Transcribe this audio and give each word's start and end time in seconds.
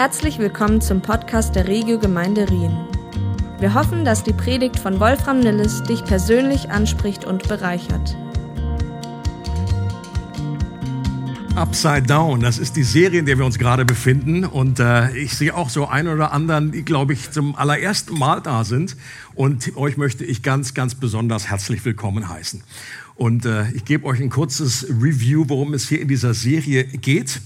Herzlich 0.00 0.38
willkommen 0.38 0.80
zum 0.80 1.02
Podcast 1.02 1.54
der 1.54 1.68
Regio 1.68 1.98
Gemeinde 1.98 2.48
Rien. 2.48 2.74
Wir 3.58 3.74
hoffen, 3.74 4.02
dass 4.02 4.24
die 4.24 4.32
Predigt 4.32 4.78
von 4.78 4.98
Wolfram 4.98 5.40
Nilles 5.40 5.82
dich 5.82 6.02
persönlich 6.02 6.70
anspricht 6.70 7.26
und 7.26 7.46
bereichert. 7.48 8.16
Upside 11.54 12.04
Down, 12.04 12.40
das 12.40 12.56
ist 12.56 12.76
die 12.76 12.82
Serie, 12.82 13.18
in 13.18 13.26
der 13.26 13.36
wir 13.36 13.44
uns 13.44 13.58
gerade 13.58 13.84
befinden. 13.84 14.46
Und 14.46 14.80
äh, 14.80 15.14
ich 15.18 15.36
sehe 15.36 15.54
auch 15.54 15.68
so 15.68 15.86
einen 15.86 16.08
oder 16.08 16.32
anderen, 16.32 16.72
die, 16.72 16.82
glaube 16.82 17.12
ich, 17.12 17.30
zum 17.30 17.54
allerersten 17.54 18.18
Mal 18.18 18.40
da 18.40 18.64
sind. 18.64 18.96
Und 19.34 19.76
euch 19.76 19.98
möchte 19.98 20.24
ich 20.24 20.42
ganz, 20.42 20.72
ganz 20.72 20.94
besonders 20.94 21.50
herzlich 21.50 21.84
willkommen 21.84 22.30
heißen. 22.30 22.62
Und 23.16 23.44
äh, 23.44 23.70
ich 23.72 23.84
gebe 23.84 24.06
euch 24.06 24.20
ein 24.20 24.30
kurzes 24.30 24.86
Review, 24.88 25.44
worum 25.48 25.74
es 25.74 25.86
hier 25.90 26.00
in 26.00 26.08
dieser 26.08 26.32
Serie 26.32 26.84
geht. 26.84 27.42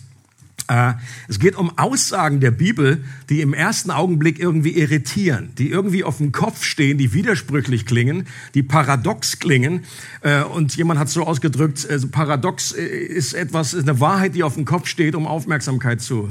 Äh, 0.69 0.95
es 1.29 1.39
geht 1.39 1.57
um 1.57 1.79
Aussagen 1.79 2.41
der 2.41 2.51
Bibel, 2.51 3.05
die 3.29 3.41
im 3.41 3.55
ersten 3.55 3.91
Augenblick 3.91 4.39
irgendwie 4.39 4.73
irritieren, 4.73 5.51
die 5.59 5.71
irgendwie 5.71 6.05
auf 6.05 6.19
dem 6.19 6.33
Kopf 6.33 6.65
stehen, 6.65 6.99
die 6.99 7.13
widersprüchlich 7.13 7.87
klingen, 7.87 8.27
die 8.55 8.63
paradox 8.63 9.39
klingen. 9.39 9.85
Äh, 10.23 10.43
und 10.43 10.75
jemand 10.77 10.99
hat 11.01 11.09
so 11.09 11.25
ausgedrückt, 11.25 11.87
also 11.89 12.09
paradox 12.09 12.73
ist 12.73 13.35
etwas, 13.35 13.75
ist 13.75 13.89
eine 13.89 14.01
Wahrheit, 14.01 14.35
die 14.35 14.43
auf 14.43 14.55
dem 14.55 14.65
Kopf 14.65 14.89
steht, 14.89 15.15
um 15.15 15.27
Aufmerksamkeit 15.27 16.01
zu 16.01 16.31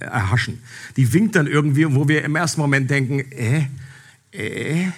erhaschen. 0.00 0.60
Die 0.96 1.12
winkt 1.12 1.36
dann 1.36 1.46
irgendwie, 1.46 1.94
wo 1.94 2.08
wir 2.08 2.24
im 2.24 2.34
ersten 2.34 2.60
Moment 2.60 2.90
denken, 2.90 3.20
äh, 3.30 3.66
äh. 4.34 4.88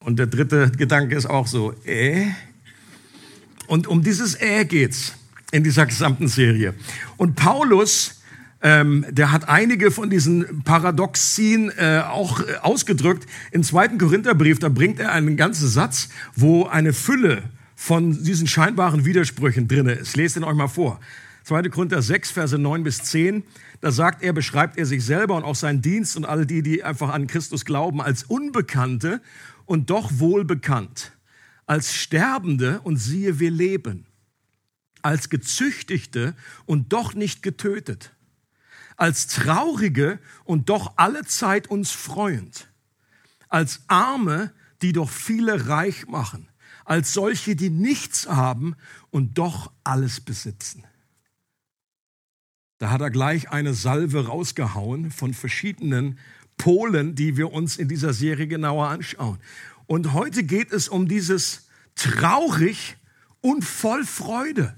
Und 0.00 0.18
der 0.18 0.26
dritte 0.26 0.72
Gedanke 0.76 1.14
ist 1.14 1.26
auch 1.26 1.46
so, 1.46 1.74
äh. 1.84 2.26
Und 3.66 3.86
um 3.86 4.02
dieses 4.02 4.40
äh 4.40 4.64
geht's 4.64 5.14
in 5.52 5.62
dieser 5.62 5.86
gesamten 5.86 6.26
Serie. 6.26 6.74
Und 7.16 7.36
Paulus, 7.36 8.22
ähm, 8.62 9.06
der 9.10 9.30
hat 9.30 9.48
einige 9.48 9.90
von 9.90 10.10
diesen 10.10 10.64
Paradoxien 10.64 11.70
äh, 11.76 12.02
auch 12.08 12.40
äh, 12.40 12.56
ausgedrückt. 12.62 13.26
Im 13.52 13.62
zweiten 13.62 13.98
Korintherbrief, 13.98 14.58
da 14.58 14.70
bringt 14.70 14.98
er 14.98 15.12
einen 15.12 15.36
ganzen 15.36 15.68
Satz, 15.68 16.08
wo 16.34 16.64
eine 16.64 16.92
Fülle 16.92 17.42
von 17.76 18.24
diesen 18.24 18.46
scheinbaren 18.46 19.04
Widersprüchen 19.04 19.68
drinne 19.68 19.92
ist. 19.92 20.16
Lest 20.16 20.36
ihn 20.36 20.44
euch 20.44 20.54
mal 20.54 20.68
vor. 20.68 20.98
2. 21.44 21.64
Korinther 21.64 22.00
6, 22.00 22.30
Verse 22.30 22.56
9 22.56 22.82
bis 22.82 23.02
10. 23.02 23.42
Da 23.80 23.90
sagt 23.90 24.22
er, 24.22 24.32
beschreibt 24.32 24.78
er 24.78 24.86
sich 24.86 25.04
selber 25.04 25.36
und 25.36 25.44
auch 25.44 25.56
seinen 25.56 25.82
Dienst 25.82 26.16
und 26.16 26.24
alle 26.24 26.46
die, 26.46 26.62
die 26.62 26.82
einfach 26.82 27.10
an 27.10 27.26
Christus 27.26 27.64
glauben, 27.64 28.00
als 28.00 28.22
Unbekannte 28.22 29.20
und 29.66 29.90
doch 29.90 30.12
wohlbekannt. 30.14 31.12
Als 31.66 31.94
Sterbende 31.94 32.80
und 32.84 32.96
siehe, 32.96 33.38
wir 33.38 33.50
leben 33.50 34.06
als 35.02 35.28
Gezüchtigte 35.28 36.34
und 36.66 36.92
doch 36.92 37.14
nicht 37.14 37.42
getötet, 37.42 38.12
als 38.96 39.26
Traurige 39.26 40.18
und 40.44 40.68
doch 40.68 40.94
alle 40.96 41.24
Zeit 41.24 41.68
uns 41.68 41.90
freuend, 41.90 42.68
als 43.48 43.82
Arme, 43.88 44.52
die 44.80 44.92
doch 44.92 45.10
viele 45.10 45.68
reich 45.68 46.06
machen, 46.06 46.48
als 46.84 47.12
solche, 47.12 47.56
die 47.56 47.70
nichts 47.70 48.28
haben 48.28 48.74
und 49.10 49.38
doch 49.38 49.72
alles 49.84 50.20
besitzen. 50.20 50.84
Da 52.78 52.90
hat 52.90 53.00
er 53.00 53.10
gleich 53.10 53.50
eine 53.50 53.74
Salve 53.74 54.26
rausgehauen 54.26 55.12
von 55.12 55.34
verschiedenen 55.34 56.18
Polen, 56.56 57.14
die 57.14 57.36
wir 57.36 57.52
uns 57.52 57.76
in 57.76 57.88
dieser 57.88 58.12
Serie 58.12 58.48
genauer 58.48 58.88
anschauen. 58.88 59.38
Und 59.86 60.12
heute 60.12 60.42
geht 60.42 60.72
es 60.72 60.88
um 60.88 61.06
dieses 61.06 61.68
traurig 61.94 62.96
und 63.40 63.64
voll 63.64 64.04
Freude. 64.04 64.74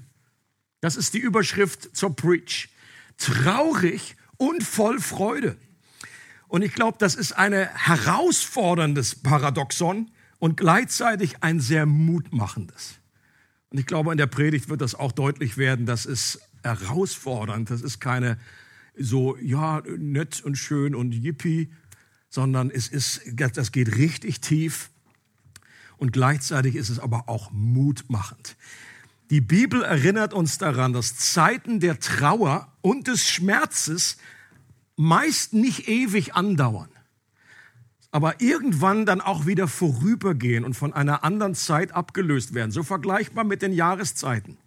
Das 0.81 0.95
ist 0.95 1.13
die 1.13 1.19
Überschrift 1.19 1.95
zur 1.95 2.15
Preach. 2.15 2.69
Traurig 3.17 4.15
und 4.37 4.63
voll 4.63 4.99
Freude. 4.99 5.57
Und 6.47 6.61
ich 6.61 6.73
glaube, 6.73 6.97
das 6.99 7.15
ist 7.15 7.33
ein 7.33 7.53
herausforderndes 7.53 9.15
Paradoxon 9.15 10.11
und 10.39 10.57
gleichzeitig 10.57 11.41
ein 11.41 11.59
sehr 11.59 11.85
mutmachendes. 11.85 12.95
Und 13.69 13.79
ich 13.79 13.85
glaube, 13.85 14.11
in 14.11 14.17
der 14.17 14.27
Predigt 14.27 14.69
wird 14.69 14.81
das 14.81 14.95
auch 14.95 15.11
deutlich 15.11 15.57
werden, 15.57 15.85
das 15.85 16.05
ist 16.05 16.39
herausfordernd. 16.63 17.69
Das 17.69 17.81
ist 17.81 17.99
keine 17.99 18.37
so, 18.97 19.37
ja, 19.37 19.81
nett 19.97 20.41
und 20.41 20.55
schön 20.55 20.95
und 20.95 21.13
yippie, 21.13 21.71
sondern 22.29 22.69
es 22.69 22.87
ist, 22.87 23.21
das 23.33 23.71
geht 23.71 23.95
richtig 23.95 24.41
tief. 24.41 24.89
Und 25.97 26.11
gleichzeitig 26.11 26.75
ist 26.75 26.89
es 26.89 26.99
aber 26.99 27.29
auch 27.29 27.51
mutmachend. 27.51 28.57
Die 29.31 29.41
Bibel 29.41 29.81
erinnert 29.81 30.33
uns 30.33 30.57
daran, 30.57 30.93
dass 30.93 31.17
Zeiten 31.17 31.79
der 31.79 31.99
Trauer 31.99 32.71
und 32.81 33.07
des 33.07 33.27
Schmerzes 33.27 34.17
meist 34.95 35.53
nicht 35.53 35.87
ewig 35.87 36.35
andauern, 36.35 36.89
aber 38.11 38.39
irgendwann 38.39 39.05
dann 39.05 39.21
auch 39.21 39.45
wieder 39.45 39.67
vorübergehen 39.67 40.63
und 40.63 40.75
von 40.75 40.93
einer 40.93 41.23
anderen 41.23 41.55
Zeit 41.55 41.91
abgelöst 41.91 42.53
werden. 42.53 42.71
So 42.71 42.83
vergleichbar 42.83 43.43
mit 43.43 43.61
den 43.61 43.73
Jahreszeiten. 43.73 44.57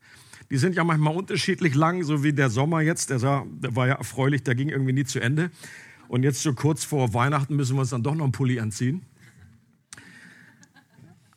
Die 0.51 0.57
sind 0.57 0.75
ja 0.75 0.83
manchmal 0.83 1.15
unterschiedlich 1.15 1.75
lang, 1.75 2.03
so 2.03 2.25
wie 2.25 2.33
der 2.33 2.51
Sommer 2.51 2.81
jetzt, 2.81 3.11
der, 3.11 3.19
der 3.19 3.77
war 3.77 3.87
ja 3.87 3.95
erfreulich, 3.95 4.43
der 4.43 4.55
ging 4.55 4.71
irgendwie 4.71 4.93
nie 4.93 5.05
zu 5.05 5.21
Ende. 5.21 5.51
Und 6.09 6.23
jetzt 6.23 6.43
so 6.43 6.55
kurz 6.55 6.85
vor 6.85 7.13
Weihnachten 7.15 7.55
müssen 7.55 7.77
wir 7.77 7.81
uns 7.81 7.91
dann 7.91 8.03
doch 8.03 8.15
noch 8.15 8.25
einen 8.25 8.33
Pulli 8.33 8.59
anziehen. 8.59 9.03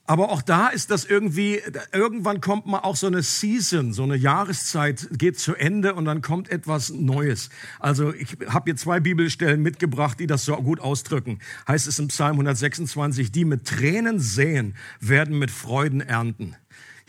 Aber 0.06 0.30
auch 0.30 0.42
da 0.42 0.68
ist 0.68 0.92
das 0.92 1.06
irgendwie, 1.06 1.62
irgendwann 1.94 2.42
kommt 2.42 2.66
mal 2.66 2.80
auch 2.80 2.96
so 2.96 3.08
eine 3.08 3.22
Season, 3.22 3.94
so 3.94 4.04
eine 4.04 4.16
Jahreszeit 4.16 5.08
geht 5.12 5.40
zu 5.40 5.56
Ende 5.56 5.94
und 5.94 6.06
dann 6.06 6.22
kommt 6.22 6.50
etwas 6.50 6.90
Neues. 6.90 7.50
Also 7.80 8.14
ich 8.14 8.36
habe 8.48 8.72
hier 8.72 8.76
zwei 8.76 9.00
Bibelstellen 9.00 9.62
mitgebracht, 9.62 10.20
die 10.20 10.28
das 10.28 10.44
so 10.44 10.56
gut 10.58 10.80
ausdrücken. 10.80 11.40
Heißt 11.68 11.88
es 11.88 12.00
im 12.00 12.08
Psalm 12.10 12.34
126, 12.34 13.32
die 13.32 13.46
mit 13.46 13.66
Tränen 13.66 14.20
säen, 14.20 14.76
werden 15.00 15.38
mit 15.40 15.52
Freuden 15.52 16.02
ernten. 16.02 16.56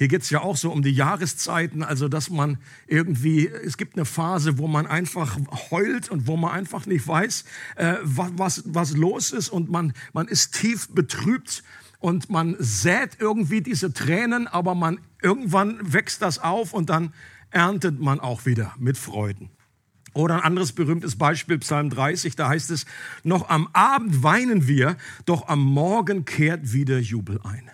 Hier 0.02 0.08
geht's 0.08 0.30
ja 0.30 0.40
auch 0.40 0.56
so 0.56 0.72
um 0.72 0.82
die 0.82 0.90
Jahreszeiten, 0.90 1.84
also 1.84 2.08
dass 2.08 2.28
man 2.28 2.58
irgendwie, 2.88 3.46
es 3.46 3.76
gibt 3.76 3.94
eine 3.94 4.04
Phase, 4.04 4.58
wo 4.58 4.66
man 4.66 4.88
einfach 4.88 5.38
heult 5.70 6.10
und 6.10 6.26
wo 6.26 6.36
man 6.36 6.50
einfach 6.50 6.86
nicht 6.86 7.06
weiß, 7.06 7.44
äh, 7.76 7.94
was, 8.02 8.64
was 8.66 8.96
los 8.96 9.30
ist 9.30 9.48
und 9.48 9.70
man, 9.70 9.92
man 10.12 10.26
ist 10.26 10.56
tief 10.56 10.88
betrübt 10.88 11.62
und 12.00 12.30
man 12.30 12.56
sät 12.58 13.18
irgendwie 13.20 13.60
diese 13.60 13.92
Tränen, 13.92 14.48
aber 14.48 14.74
man 14.74 14.98
irgendwann 15.22 15.78
wächst 15.92 16.20
das 16.20 16.40
auf 16.40 16.72
und 16.72 16.90
dann 16.90 17.14
erntet 17.50 18.00
man 18.00 18.18
auch 18.18 18.44
wieder 18.44 18.74
mit 18.80 18.98
Freuden. 18.98 19.50
Oder 20.14 20.34
ein 20.34 20.42
anderes 20.42 20.72
berühmtes 20.72 21.14
Beispiel, 21.14 21.58
Psalm 21.58 21.90
30, 21.90 22.34
da 22.34 22.48
heißt 22.48 22.72
es, 22.72 22.86
noch 23.22 23.50
am 23.50 23.68
Abend 23.72 24.24
weinen 24.24 24.66
wir, 24.66 24.96
doch 25.26 25.46
am 25.46 25.62
Morgen 25.62 26.24
kehrt 26.24 26.72
wieder 26.72 26.98
Jubel 26.98 27.38
ein. 27.44 27.70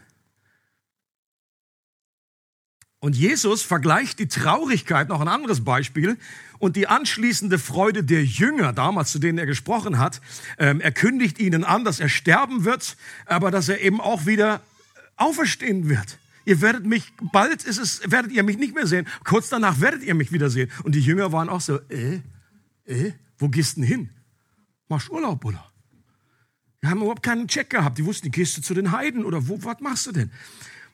Und 3.01 3.15
Jesus 3.15 3.63
vergleicht 3.63 4.19
die 4.19 4.27
Traurigkeit, 4.27 5.09
noch 5.09 5.21
ein 5.21 5.29
anderes 5.29 5.65
Beispiel, 5.65 6.19
und 6.59 6.75
die 6.75 6.89
anschließende 6.89 7.59
Freude 7.59 8.03
der 8.03 8.25
Jünger, 8.25 8.73
damals 8.73 9.13
zu 9.13 9.21
denen 9.21 9.39
er 9.39 9.47
gesprochen 9.47 9.99
hat. 9.99 10.21
Ähm, 10.59 10.81
er 10.81 10.91
kündigt 10.91 11.39
ihnen 11.39 11.63
an, 11.63 11.85
dass 11.85 12.01
er 12.01 12.09
sterben 12.09 12.65
wird, 12.65 12.97
aber 13.27 13.53
dass 13.53 13.69
er 13.69 13.81
eben 13.81 14.01
auch 14.01 14.27
wieder 14.27 14.61
auferstehen 15.17 15.89
wird. 15.89 16.19
Ihr 16.45 16.61
werdet 16.61 16.87
mich, 16.87 17.13
bald 17.33 17.63
ist 17.65 17.79
es, 17.79 18.01
werdet 18.11 18.33
ihr 18.33 18.43
mich 18.43 18.59
nicht 18.59 18.75
mehr 18.75 18.87
sehen. 18.87 19.07
Kurz 19.23 19.49
danach 19.49 19.81
werdet 19.81 20.03
ihr 20.03 20.15
mich 20.15 20.33
wieder 20.33 20.51
sehen. 20.51 20.71
Und 20.83 20.95
die 20.95 21.01
Jünger 21.01 21.31
waren 21.31 21.49
auch 21.49 21.61
so, 21.61 21.79
äh, 21.91 22.21
äh, 22.87 23.13
wo 23.39 23.49
gehst 23.49 23.77
denn 23.77 23.85
hin? 23.85 24.11
Machst 24.89 25.11
Urlaub, 25.11 25.45
oder? 25.45 25.65
Die 26.83 26.87
haben 26.87 27.01
überhaupt 27.01 27.23
keinen 27.23 27.47
Check 27.49 27.71
gehabt. 27.71 27.99
Die 27.99 28.05
wussten, 28.07 28.31
gehst 28.31 28.57
du 28.57 28.63
zu 28.63 28.75
den 28.75 28.93
Heiden 28.93 29.25
oder 29.25 29.47
wo, 29.47 29.63
was 29.63 29.81
machst 29.81 30.07
du 30.07 30.13
denn? 30.13 30.31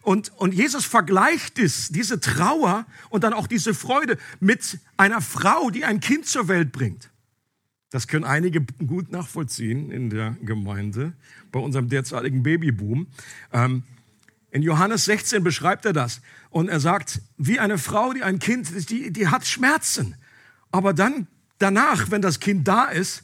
Und, 0.04 0.32
und 0.36 0.52
Jesus 0.52 0.84
vergleicht 0.84 1.58
es, 1.58 1.88
diese 1.88 2.20
Trauer 2.20 2.86
und 3.08 3.24
dann 3.24 3.32
auch 3.32 3.46
diese 3.46 3.72
Freude 3.72 4.18
mit 4.38 4.78
einer 4.98 5.22
Frau, 5.22 5.70
die 5.70 5.86
ein 5.86 6.00
Kind 6.00 6.26
zur 6.26 6.46
Welt 6.46 6.72
bringt. 6.72 7.10
Das 7.88 8.06
können 8.06 8.24
einige 8.24 8.60
gut 8.60 9.10
nachvollziehen 9.10 9.90
in 9.90 10.10
der 10.10 10.36
Gemeinde 10.42 11.14
bei 11.52 11.58
unserem 11.58 11.88
derzeitigen 11.88 12.42
Babyboom. 12.42 13.06
Ähm, 13.52 13.82
in 14.50 14.62
Johannes 14.62 15.06
16 15.06 15.42
beschreibt 15.42 15.86
er 15.86 15.94
das 15.94 16.20
und 16.50 16.68
er 16.68 16.80
sagt, 16.80 17.22
wie 17.38 17.58
eine 17.58 17.78
Frau, 17.78 18.12
die 18.12 18.22
ein 18.22 18.38
Kind, 18.38 18.90
die, 18.90 19.10
die 19.10 19.28
hat 19.28 19.46
Schmerzen, 19.46 20.16
aber 20.70 20.92
dann 20.92 21.28
danach, 21.58 22.10
wenn 22.10 22.20
das 22.20 22.40
Kind 22.40 22.68
da 22.68 22.84
ist, 22.84 23.22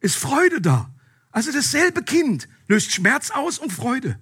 ist 0.00 0.16
Freude 0.16 0.60
da. 0.60 0.90
Also 1.32 1.50
dasselbe 1.50 2.02
Kind 2.02 2.48
löst 2.68 2.92
Schmerz 2.92 3.30
aus 3.30 3.58
und 3.58 3.72
Freude. 3.72 4.18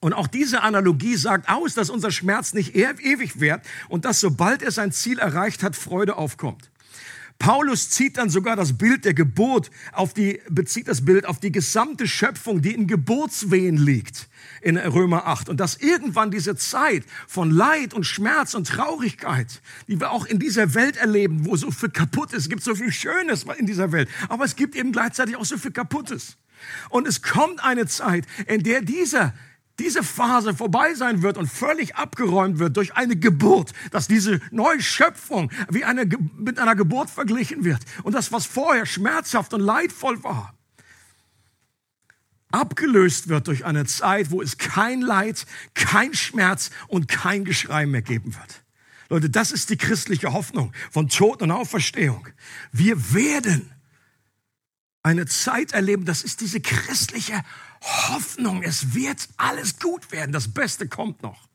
Und 0.00 0.14
auch 0.14 0.26
diese 0.26 0.62
Analogie 0.62 1.16
sagt 1.16 1.48
aus, 1.48 1.74
dass 1.74 1.90
unser 1.90 2.10
Schmerz 2.10 2.54
nicht 2.54 2.74
ewig 2.74 3.38
währt 3.38 3.66
und 3.88 4.06
dass 4.06 4.20
sobald 4.20 4.62
er 4.62 4.70
sein 4.70 4.92
Ziel 4.92 5.18
erreicht 5.18 5.62
hat, 5.62 5.76
Freude 5.76 6.16
aufkommt. 6.16 6.70
Paulus 7.38 7.88
zieht 7.88 8.18
dann 8.18 8.28
sogar 8.28 8.54
das 8.54 8.76
Bild 8.76 9.06
der 9.06 9.14
Geburt 9.14 9.70
auf 9.92 10.12
die, 10.12 10.42
bezieht 10.50 10.88
das 10.88 11.06
Bild 11.06 11.24
auf 11.24 11.40
die 11.40 11.50
gesamte 11.50 12.06
Schöpfung, 12.06 12.60
die 12.60 12.74
in 12.74 12.86
Geburtswehen 12.86 13.78
liegt 13.78 14.28
in 14.60 14.76
Römer 14.76 15.26
8. 15.26 15.48
Und 15.48 15.58
dass 15.58 15.76
irgendwann 15.76 16.30
diese 16.30 16.54
Zeit 16.54 17.04
von 17.26 17.50
Leid 17.50 17.94
und 17.94 18.04
Schmerz 18.04 18.52
und 18.52 18.68
Traurigkeit, 18.68 19.62
die 19.88 19.98
wir 20.00 20.10
auch 20.10 20.26
in 20.26 20.38
dieser 20.38 20.74
Welt 20.74 20.98
erleben, 20.98 21.46
wo 21.46 21.56
so 21.56 21.70
viel 21.70 21.88
kaputt 21.88 22.34
ist, 22.34 22.42
es 22.42 22.48
gibt 22.50 22.62
so 22.62 22.74
viel 22.74 22.92
Schönes 22.92 23.46
in 23.56 23.64
dieser 23.64 23.90
Welt, 23.90 24.10
aber 24.28 24.44
es 24.44 24.54
gibt 24.54 24.76
eben 24.76 24.92
gleichzeitig 24.92 25.36
auch 25.36 25.46
so 25.46 25.56
viel 25.56 25.72
Kaputtes. 25.72 26.36
Und 26.90 27.08
es 27.08 27.22
kommt 27.22 27.64
eine 27.64 27.86
Zeit, 27.86 28.26
in 28.48 28.62
der 28.62 28.82
dieser 28.82 29.32
diese 29.80 30.02
Phase 30.02 30.54
vorbei 30.54 30.94
sein 30.94 31.22
wird 31.22 31.38
und 31.38 31.48
völlig 31.48 31.96
abgeräumt 31.96 32.58
wird 32.58 32.76
durch 32.76 32.94
eine 32.94 33.16
Geburt, 33.16 33.72
dass 33.90 34.06
diese 34.06 34.40
neue 34.50 34.80
Schöpfung 34.80 35.50
wie 35.70 35.84
eine, 35.84 36.06
mit 36.36 36.58
einer 36.58 36.76
Geburt 36.76 37.10
verglichen 37.10 37.64
wird 37.64 37.80
und 38.02 38.14
das, 38.14 38.30
was 38.30 38.46
vorher 38.46 38.86
schmerzhaft 38.86 39.54
und 39.54 39.60
leidvoll 39.60 40.22
war, 40.22 40.54
abgelöst 42.52 43.28
wird 43.28 43.48
durch 43.48 43.64
eine 43.64 43.86
Zeit, 43.86 44.30
wo 44.30 44.42
es 44.42 44.58
kein 44.58 45.00
Leid, 45.00 45.46
kein 45.74 46.14
Schmerz 46.14 46.70
und 46.88 47.08
kein 47.08 47.44
Geschrei 47.44 47.86
mehr 47.86 48.02
geben 48.02 48.34
wird. 48.34 48.62
Leute, 49.08 49.30
das 49.30 49.50
ist 49.50 49.70
die 49.70 49.76
christliche 49.76 50.32
Hoffnung 50.32 50.72
von 50.90 51.08
Tod 51.08 51.42
und 51.42 51.50
Auferstehung. 51.50 52.28
Wir 52.70 53.12
werden 53.14 53.72
eine 55.02 55.26
Zeit 55.26 55.72
erleben, 55.72 56.04
das 56.04 56.22
ist 56.22 56.40
diese 56.40 56.60
christliche 56.60 57.42
Hoffnung. 57.82 58.62
Es 58.62 58.94
wird 58.94 59.28
alles 59.36 59.78
gut 59.78 60.12
werden. 60.12 60.32
Das 60.32 60.52
Beste 60.52 60.88
kommt 60.88 61.22
noch. 61.22 61.48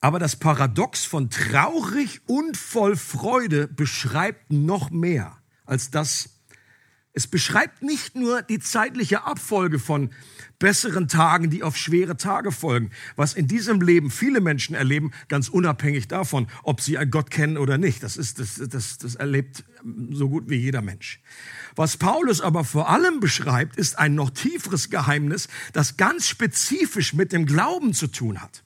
Aber 0.00 0.18
das 0.18 0.36
Paradox 0.36 1.04
von 1.04 1.28
traurig 1.30 2.22
und 2.26 2.56
voll 2.56 2.96
Freude 2.96 3.68
beschreibt 3.68 4.50
noch 4.50 4.90
mehr 4.90 5.36
als 5.64 5.90
das, 5.90 6.39
es 7.12 7.26
beschreibt 7.26 7.82
nicht 7.82 8.14
nur 8.14 8.42
die 8.42 8.60
zeitliche 8.60 9.24
Abfolge 9.24 9.80
von 9.80 10.10
besseren 10.60 11.08
Tagen, 11.08 11.50
die 11.50 11.64
auf 11.64 11.76
schwere 11.76 12.16
Tage 12.16 12.52
folgen, 12.52 12.90
was 13.16 13.34
in 13.34 13.48
diesem 13.48 13.80
Leben 13.80 14.10
viele 14.10 14.40
Menschen 14.40 14.76
erleben, 14.76 15.10
ganz 15.28 15.48
unabhängig 15.48 16.06
davon, 16.06 16.46
ob 16.62 16.80
sie 16.80 16.98
einen 16.98 17.10
Gott 17.10 17.30
kennen 17.30 17.56
oder 17.56 17.78
nicht. 17.78 18.02
Das, 18.04 18.16
ist, 18.16 18.38
das, 18.38 18.62
das, 18.68 18.98
das 18.98 19.14
erlebt 19.16 19.64
so 20.10 20.28
gut 20.28 20.48
wie 20.48 20.56
jeder 20.56 20.82
Mensch. 20.82 21.20
Was 21.74 21.96
Paulus 21.96 22.40
aber 22.40 22.62
vor 22.62 22.88
allem 22.90 23.18
beschreibt, 23.18 23.76
ist 23.76 23.98
ein 23.98 24.14
noch 24.14 24.30
tieferes 24.30 24.90
Geheimnis, 24.90 25.48
das 25.72 25.96
ganz 25.96 26.28
spezifisch 26.28 27.14
mit 27.14 27.32
dem 27.32 27.46
Glauben 27.46 27.92
zu 27.94 28.06
tun 28.06 28.40
hat. 28.40 28.62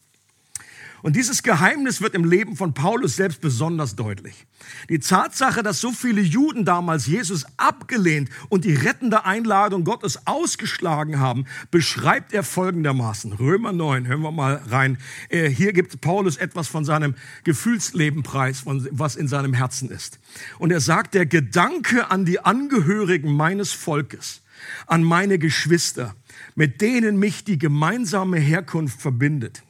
Und 1.04 1.16
dieses 1.16 1.42
Geheimnis 1.42 2.00
wird 2.00 2.14
im 2.14 2.24
Leben 2.24 2.56
von 2.56 2.72
Paulus 2.72 3.16
selbst 3.16 3.42
besonders 3.42 3.94
deutlich. 3.94 4.46
Die 4.88 5.00
Tatsache, 5.00 5.62
dass 5.62 5.78
so 5.78 5.92
viele 5.92 6.22
Juden 6.22 6.64
damals 6.64 7.06
Jesus 7.06 7.44
abgelehnt 7.58 8.30
und 8.48 8.64
die 8.64 8.72
rettende 8.72 9.26
Einladung 9.26 9.84
Gottes 9.84 10.26
ausgeschlagen 10.26 11.20
haben, 11.20 11.44
beschreibt 11.70 12.32
er 12.32 12.42
folgendermaßen. 12.42 13.34
Römer 13.34 13.74
9, 13.74 14.06
hören 14.06 14.22
wir 14.22 14.30
mal 14.30 14.62
rein. 14.66 14.96
Äh, 15.28 15.50
hier 15.50 15.74
gibt 15.74 16.00
Paulus 16.00 16.38
etwas 16.38 16.68
von 16.68 16.86
seinem 16.86 17.16
Gefühlsleben 17.44 18.22
preis, 18.22 18.62
was 18.64 19.14
in 19.14 19.28
seinem 19.28 19.52
Herzen 19.52 19.90
ist. 19.90 20.18
Und 20.58 20.72
er 20.72 20.80
sagt, 20.80 21.12
der 21.12 21.26
Gedanke 21.26 22.10
an 22.10 22.24
die 22.24 22.40
Angehörigen 22.40 23.30
meines 23.36 23.74
Volkes, 23.74 24.40
an 24.86 25.02
meine 25.02 25.38
Geschwister, 25.38 26.16
mit 26.54 26.80
denen 26.80 27.18
mich 27.18 27.44
die 27.44 27.58
gemeinsame 27.58 28.38
Herkunft 28.38 29.02
verbindet, 29.02 29.62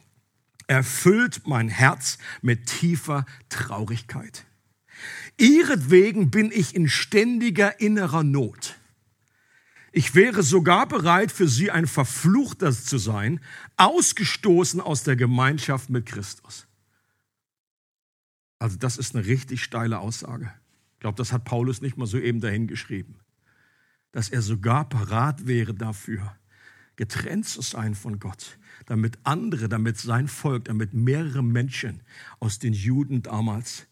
erfüllt 0.67 1.47
mein 1.47 1.69
Herz 1.69 2.17
mit 2.41 2.67
tiefer 2.67 3.25
Traurigkeit. 3.49 4.45
Ihretwegen 5.37 6.31
bin 6.31 6.51
ich 6.51 6.75
in 6.75 6.87
ständiger 6.87 7.79
innerer 7.79 8.23
Not. 8.23 8.75
Ich 9.91 10.13
wäre 10.13 10.43
sogar 10.43 10.87
bereit, 10.87 11.31
für 11.31 11.47
sie 11.47 11.71
ein 11.71 11.87
Verfluchter 11.87 12.73
zu 12.73 12.97
sein, 12.97 13.39
ausgestoßen 13.77 14.81
aus 14.81 15.03
der 15.03 15.15
Gemeinschaft 15.15 15.89
mit 15.89 16.05
Christus. 16.05 16.67
Also 18.59 18.77
das 18.77 18.97
ist 18.97 19.15
eine 19.15 19.25
richtig 19.25 19.63
steile 19.63 19.99
Aussage. 19.99 20.51
Ich 20.93 20.99
glaube, 20.99 21.17
das 21.17 21.31
hat 21.31 21.45
Paulus 21.45 21.81
nicht 21.81 21.97
mal 21.97 22.07
so 22.07 22.17
eben 22.17 22.41
dahin 22.41 22.67
geschrieben. 22.67 23.19
Dass 24.11 24.29
er 24.29 24.41
sogar 24.41 24.87
parat 24.89 25.47
wäre 25.47 25.73
dafür, 25.73 26.35
getrennt 26.95 27.47
zu 27.47 27.61
sein 27.61 27.95
von 27.95 28.19
Gott, 28.19 28.57
damit 28.85 29.17
andere, 29.23 29.69
damit 29.69 29.97
sein 29.97 30.27
Volk, 30.27 30.65
damit 30.65 30.93
mehrere 30.93 31.43
Menschen 31.43 32.01
aus 32.39 32.59
den 32.59 32.73
Juden 32.73 33.23
damals 33.23 33.87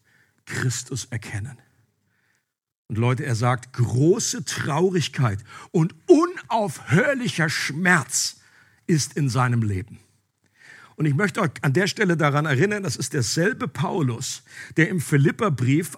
Christus 0.45 1.06
erkennen. 1.06 1.57
Und 2.88 2.98
Leute, 2.98 3.25
er 3.25 3.36
sagt, 3.36 3.74
große 3.74 4.45
Traurigkeit 4.45 5.44
und 5.72 5.95
unaufhörlicher 6.07 7.50
Schmerz 7.50 8.42
ist 8.88 9.13
in 9.13 9.30
seinem 9.30 9.63
Leben. 9.63 10.00
Und 10.96 11.06
ich 11.06 11.16
möchte 11.16 11.42
euch 11.42 11.51
an 11.62 11.74
der 11.74 11.88
Stelle 11.88 12.18
daran 12.18 12.46
erinnern, 12.46 12.84
das 12.84 12.96
ist 12.96 13.13
derselbe 13.13 13.68
Paulus, 13.68 14.44
der 14.78 14.89
im 14.89 15.01
Philipperbrief 15.01 15.98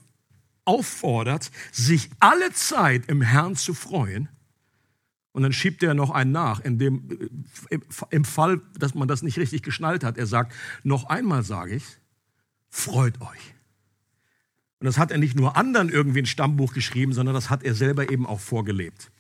auffordert, 0.63 1.51
sich 1.71 2.09
alle 2.19 2.53
Zeit 2.53 3.07
im 3.07 3.21
Herrn 3.21 3.55
zu 3.55 3.73
freuen 3.73 4.29
und 5.35 5.43
dann 5.43 5.51
schiebt 5.51 5.83
er 5.83 5.93
noch 5.93 6.11
einen 6.11 6.31
nach, 6.31 6.61
in 6.61 6.79
dem, 6.79 7.43
im 8.09 8.23
Fall, 8.23 8.61
dass 8.79 8.95
man 8.95 9.09
das 9.09 9.21
nicht 9.21 9.37
richtig 9.37 9.63
geschnallt 9.63 10.05
hat. 10.05 10.17
Er 10.17 10.27
sagt, 10.27 10.53
noch 10.83 11.09
einmal 11.09 11.43
sage 11.43 11.75
ich, 11.75 11.83
freut 12.69 13.19
euch. 13.19 13.53
Und 14.79 14.85
das 14.85 14.97
hat 14.97 15.11
er 15.11 15.17
nicht 15.17 15.35
nur 15.35 15.57
anderen 15.57 15.89
irgendwie 15.89 16.19
ein 16.19 16.25
Stammbuch 16.25 16.73
geschrieben, 16.73 17.11
sondern 17.11 17.35
das 17.35 17.49
hat 17.49 17.63
er 17.63 17.75
selber 17.75 18.09
eben 18.09 18.25
auch 18.25 18.39
vorgelebt. 18.39 19.11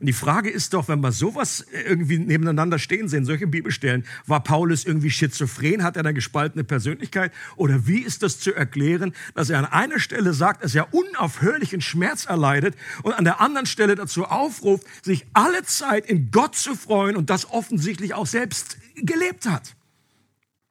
Und 0.00 0.06
die 0.06 0.14
Frage 0.14 0.48
ist 0.48 0.72
doch, 0.72 0.88
wenn 0.88 1.02
wir 1.02 1.12
sowas 1.12 1.66
irgendwie 1.86 2.18
nebeneinander 2.18 2.78
stehen 2.78 3.10
sehen, 3.10 3.26
solche 3.26 3.46
Bibelstellen, 3.46 4.06
war 4.26 4.42
Paulus 4.42 4.86
irgendwie 4.86 5.10
schizophren, 5.10 5.82
hat 5.82 5.96
er 5.96 6.00
eine 6.00 6.14
gespaltene 6.14 6.64
Persönlichkeit? 6.64 7.32
Oder 7.56 7.86
wie 7.86 7.98
ist 7.98 8.22
das 8.22 8.40
zu 8.40 8.54
erklären, 8.54 9.12
dass 9.34 9.50
er 9.50 9.58
an 9.58 9.66
einer 9.66 10.00
Stelle 10.00 10.32
sagt, 10.32 10.64
dass 10.64 10.74
er 10.74 10.94
unaufhörlichen 10.94 11.82
Schmerz 11.82 12.24
erleidet 12.24 12.76
und 13.02 13.12
an 13.12 13.24
der 13.24 13.42
anderen 13.42 13.66
Stelle 13.66 13.94
dazu 13.94 14.24
aufruft, 14.24 14.86
sich 15.04 15.26
alle 15.34 15.64
Zeit 15.64 16.06
in 16.06 16.30
Gott 16.30 16.56
zu 16.56 16.74
freuen 16.74 17.14
und 17.14 17.28
das 17.28 17.50
offensichtlich 17.50 18.14
auch 18.14 18.26
selbst 18.26 18.78
gelebt 18.96 19.46
hat? 19.46 19.76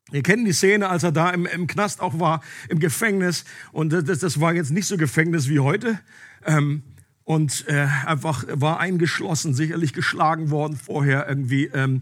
Wir 0.09 0.23
kennen 0.23 0.43
die 0.43 0.53
Szene, 0.53 0.89
als 0.89 1.03
er 1.03 1.11
da 1.11 1.29
im, 1.29 1.45
im 1.45 1.67
Knast 1.67 2.01
auch 2.01 2.19
war, 2.19 2.41
im 2.67 2.79
Gefängnis. 2.79 3.45
Und 3.71 3.93
das, 3.93 4.17
das 4.17 4.39
war 4.41 4.55
jetzt 4.55 4.71
nicht 4.71 4.87
so 4.87 4.97
Gefängnis 4.97 5.49
wie 5.49 5.59
heute. 5.59 5.99
Ähm, 6.47 6.81
und 7.29 7.67
äh, 7.67 7.87
einfach 8.07 8.43
war 8.49 8.79
eingeschlossen, 8.79 9.53
sicherlich 9.53 9.93
geschlagen 9.93 10.49
worden 10.49 10.75
vorher 10.75 11.29
irgendwie. 11.29 11.65
Ähm, 11.65 12.01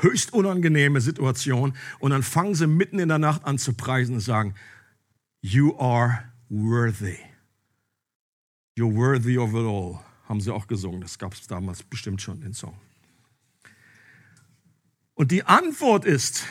höchst 0.00 0.32
unangenehme 0.32 1.00
Situation. 1.00 1.74
Und 2.00 2.10
dann 2.10 2.24
fangen 2.24 2.56
sie 2.56 2.66
mitten 2.66 2.98
in 2.98 3.08
der 3.08 3.20
Nacht 3.20 3.44
an 3.44 3.56
zu 3.56 3.74
preisen 3.74 4.16
und 4.16 4.20
sagen, 4.20 4.56
You 5.42 5.78
are 5.78 6.24
worthy. 6.48 7.18
You're 8.76 8.92
worthy 8.96 9.38
of 9.38 9.50
it 9.50 9.64
all. 9.64 10.00
Haben 10.28 10.40
sie 10.40 10.52
auch 10.52 10.66
gesungen. 10.66 11.02
Das 11.02 11.20
gab 11.20 11.34
es 11.34 11.46
damals 11.46 11.84
bestimmt 11.84 12.20
schon, 12.20 12.40
den 12.40 12.52
Song. 12.52 12.74
Und 15.14 15.30
die 15.30 15.44
Antwort 15.44 16.04
ist, 16.04 16.46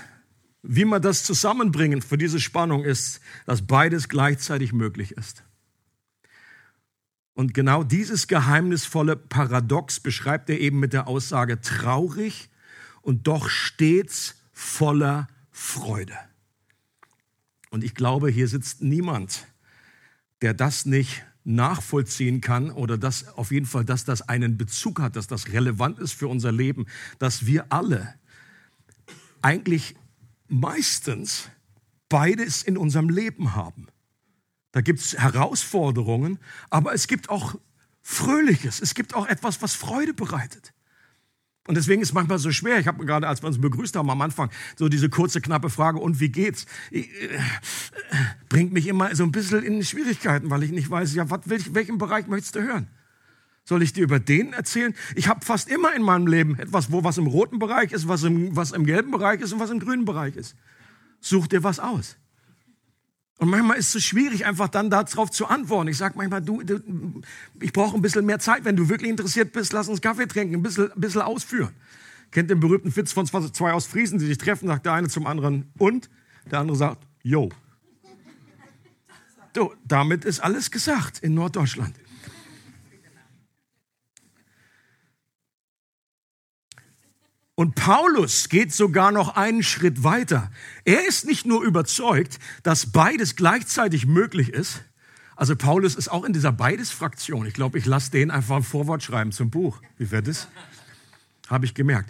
wie 0.61 0.85
man 0.85 1.01
das 1.01 1.25
zusammenbringen 1.25 2.01
für 2.01 2.17
diese 2.17 2.39
Spannung 2.39 2.85
ist, 2.85 3.19
dass 3.45 3.67
beides 3.67 4.07
gleichzeitig 4.07 4.71
möglich 4.71 5.11
ist. 5.11 5.43
Und 7.33 7.53
genau 7.53 7.83
dieses 7.83 8.27
geheimnisvolle 8.27 9.15
Paradox 9.15 9.99
beschreibt 9.99 10.49
er 10.49 10.59
eben 10.59 10.79
mit 10.79 10.93
der 10.93 11.07
Aussage 11.07 11.61
traurig 11.61 12.49
und 13.01 13.27
doch 13.27 13.49
stets 13.49 14.35
voller 14.51 15.27
Freude. 15.51 16.17
Und 17.71 17.83
ich 17.83 17.95
glaube, 17.95 18.29
hier 18.29 18.47
sitzt 18.47 18.81
niemand, 18.81 19.47
der 20.41 20.53
das 20.53 20.85
nicht 20.85 21.23
nachvollziehen 21.43 22.39
kann 22.39 22.69
oder 22.69 22.97
dass 22.97 23.27
auf 23.27 23.51
jeden 23.51 23.65
Fall, 23.65 23.83
dass 23.83 24.05
das 24.05 24.21
einen 24.21 24.57
Bezug 24.57 24.99
hat, 24.99 25.15
dass 25.15 25.27
das 25.27 25.51
relevant 25.51 25.99
ist 25.99 26.13
für 26.13 26.27
unser 26.27 26.51
Leben, 26.51 26.85
dass 27.19 27.45
wir 27.45 27.71
alle 27.71 28.13
eigentlich 29.41 29.95
meistens 30.47 31.49
beides 32.09 32.63
in 32.63 32.77
unserem 32.77 33.09
Leben 33.09 33.55
haben. 33.55 33.87
Da 34.73 34.81
gibt 34.81 34.99
es 34.99 35.17
Herausforderungen, 35.17 36.39
aber 36.69 36.93
es 36.93 37.07
gibt 37.07 37.29
auch 37.29 37.55
Fröhliches. 38.01 38.81
Es 38.81 38.95
gibt 38.95 39.13
auch 39.13 39.27
etwas, 39.27 39.61
was 39.61 39.75
Freude 39.75 40.13
bereitet. 40.13 40.73
Und 41.67 41.75
deswegen 41.75 42.01
ist 42.01 42.09
es 42.09 42.13
manchmal 42.13 42.39
so 42.39 42.51
schwer. 42.51 42.79
Ich 42.79 42.87
habe 42.87 43.05
gerade, 43.05 43.27
als 43.27 43.41
wir 43.41 43.47
uns 43.47 43.61
begrüßt 43.61 43.95
haben 43.95 44.09
am 44.09 44.21
Anfang, 44.21 44.49
so 44.75 44.89
diese 44.89 45.09
kurze, 45.09 45.39
knappe 45.39 45.69
Frage, 45.69 45.99
und 45.99 46.19
wie 46.19 46.29
geht's? 46.29 46.65
Ich, 46.91 47.07
äh, 47.21 47.39
bringt 48.49 48.73
mich 48.73 48.87
immer 48.87 49.15
so 49.15 49.23
ein 49.23 49.31
bisschen 49.31 49.63
in 49.63 49.81
Schwierigkeiten, 49.83 50.49
weil 50.49 50.63
ich 50.63 50.71
nicht 50.71 50.89
weiß, 50.89 51.13
ja, 51.13 51.25
welch, 51.45 51.73
welchen 51.73 51.99
Bereich 51.99 52.27
möchtest 52.27 52.55
du 52.55 52.61
hören? 52.63 52.87
Soll 53.63 53.81
ich 53.83 53.93
dir 53.93 54.03
über 54.03 54.19
den 54.19 54.51
erzählen? 54.51 54.93
Ich 55.15 55.29
habe 55.29 55.45
fast 55.45 55.69
immer 55.69 55.95
in 55.95 56.01
meinem 56.01 56.27
Leben 56.27 56.59
etwas, 56.59 56.91
wo 56.91 57.03
was 57.03 57.17
im 57.17 57.27
roten 57.27 57.59
Bereich 57.59 57.93
ist, 57.93 58.09
was 58.09 58.23
im, 58.23 58.55
was 58.55 58.71
im 58.71 58.85
gelben 58.85 59.11
Bereich 59.11 59.39
ist 59.39 59.53
und 59.53 59.59
was 59.59 59.69
im 59.69 59.79
grünen 59.79 60.03
Bereich 60.03 60.35
ist. 60.35 60.55
Such 61.21 61.47
dir 61.47 61.63
was 61.63 61.79
aus. 61.79 62.17
Und 63.43 63.49
manchmal 63.49 63.77
ist 63.77 63.93
es 63.93 64.05
schwierig, 64.05 64.45
einfach 64.45 64.69
dann 64.69 64.89
darauf 64.89 65.29
zu 65.29 65.47
antworten. 65.47 65.89
Ich 65.89 65.97
sage 65.97 66.13
manchmal, 66.15 66.41
du, 66.41 66.63
du 66.63 66.79
ich 67.59 67.73
brauche 67.73 67.93
ein 67.93 68.01
bisschen 68.01 68.25
mehr 68.25 68.39
Zeit. 68.39 68.63
Wenn 68.63 68.77
du 68.77 68.87
wirklich 68.87 69.09
interessiert 69.09 69.51
bist, 69.51 69.73
lass 69.73 69.89
uns 69.89 69.99
Kaffee 69.99 70.27
trinken, 70.27 70.55
ein 70.55 70.63
bisschen, 70.63 70.89
ein 70.93 71.01
bisschen 71.01 71.23
ausführen. 71.23 71.73
Kennt 72.31 72.49
den 72.49 72.61
berühmten 72.61 72.95
Witz 72.95 73.11
von 73.11 73.25
zwei 73.25 73.73
aus 73.73 73.85
Friesen, 73.85 74.17
die 74.17 74.27
sich 74.27 74.37
treffen, 74.37 74.67
sagt 74.67 74.85
der 74.85 74.93
eine 74.93 75.09
zum 75.09 75.27
anderen 75.27 75.69
und 75.77 76.09
der 76.49 76.59
andere 76.59 76.77
sagt, 76.77 77.05
yo. 77.21 77.49
So, 79.53 79.73
damit 79.83 80.23
ist 80.23 80.39
alles 80.39 80.71
gesagt 80.71 81.19
in 81.19 81.33
Norddeutschland. 81.33 81.93
Und 87.63 87.75
Paulus 87.75 88.49
geht 88.49 88.73
sogar 88.73 89.13
noch 89.13 89.37
einen 89.37 89.63
Schritt 89.63 90.03
weiter. 90.03 90.51
Er 90.83 91.07
ist 91.07 91.25
nicht 91.25 91.45
nur 91.45 91.63
überzeugt, 91.63 92.37
dass 92.61 92.91
beides 92.91 93.37
gleichzeitig 93.37 94.05
möglich 94.05 94.49
ist. 94.49 94.81
Also 95.37 95.55
Paulus 95.55 95.95
ist 95.95 96.09
auch 96.09 96.25
in 96.25 96.33
dieser 96.33 96.51
Beides-Fraktion. 96.51 97.45
Ich 97.45 97.53
glaube, 97.53 97.77
ich 97.77 97.85
lasse 97.85 98.11
den 98.11 98.31
einfach 98.31 98.57
ein 98.57 98.63
Vorwort 98.63 99.01
schreiben 99.01 99.31
zum 99.31 99.49
Buch. 99.49 99.79
Wie 99.97 100.11
wird 100.11 100.27
es? 100.27 100.49
Habe 101.47 101.63
ich 101.63 101.73
gemerkt. 101.73 102.09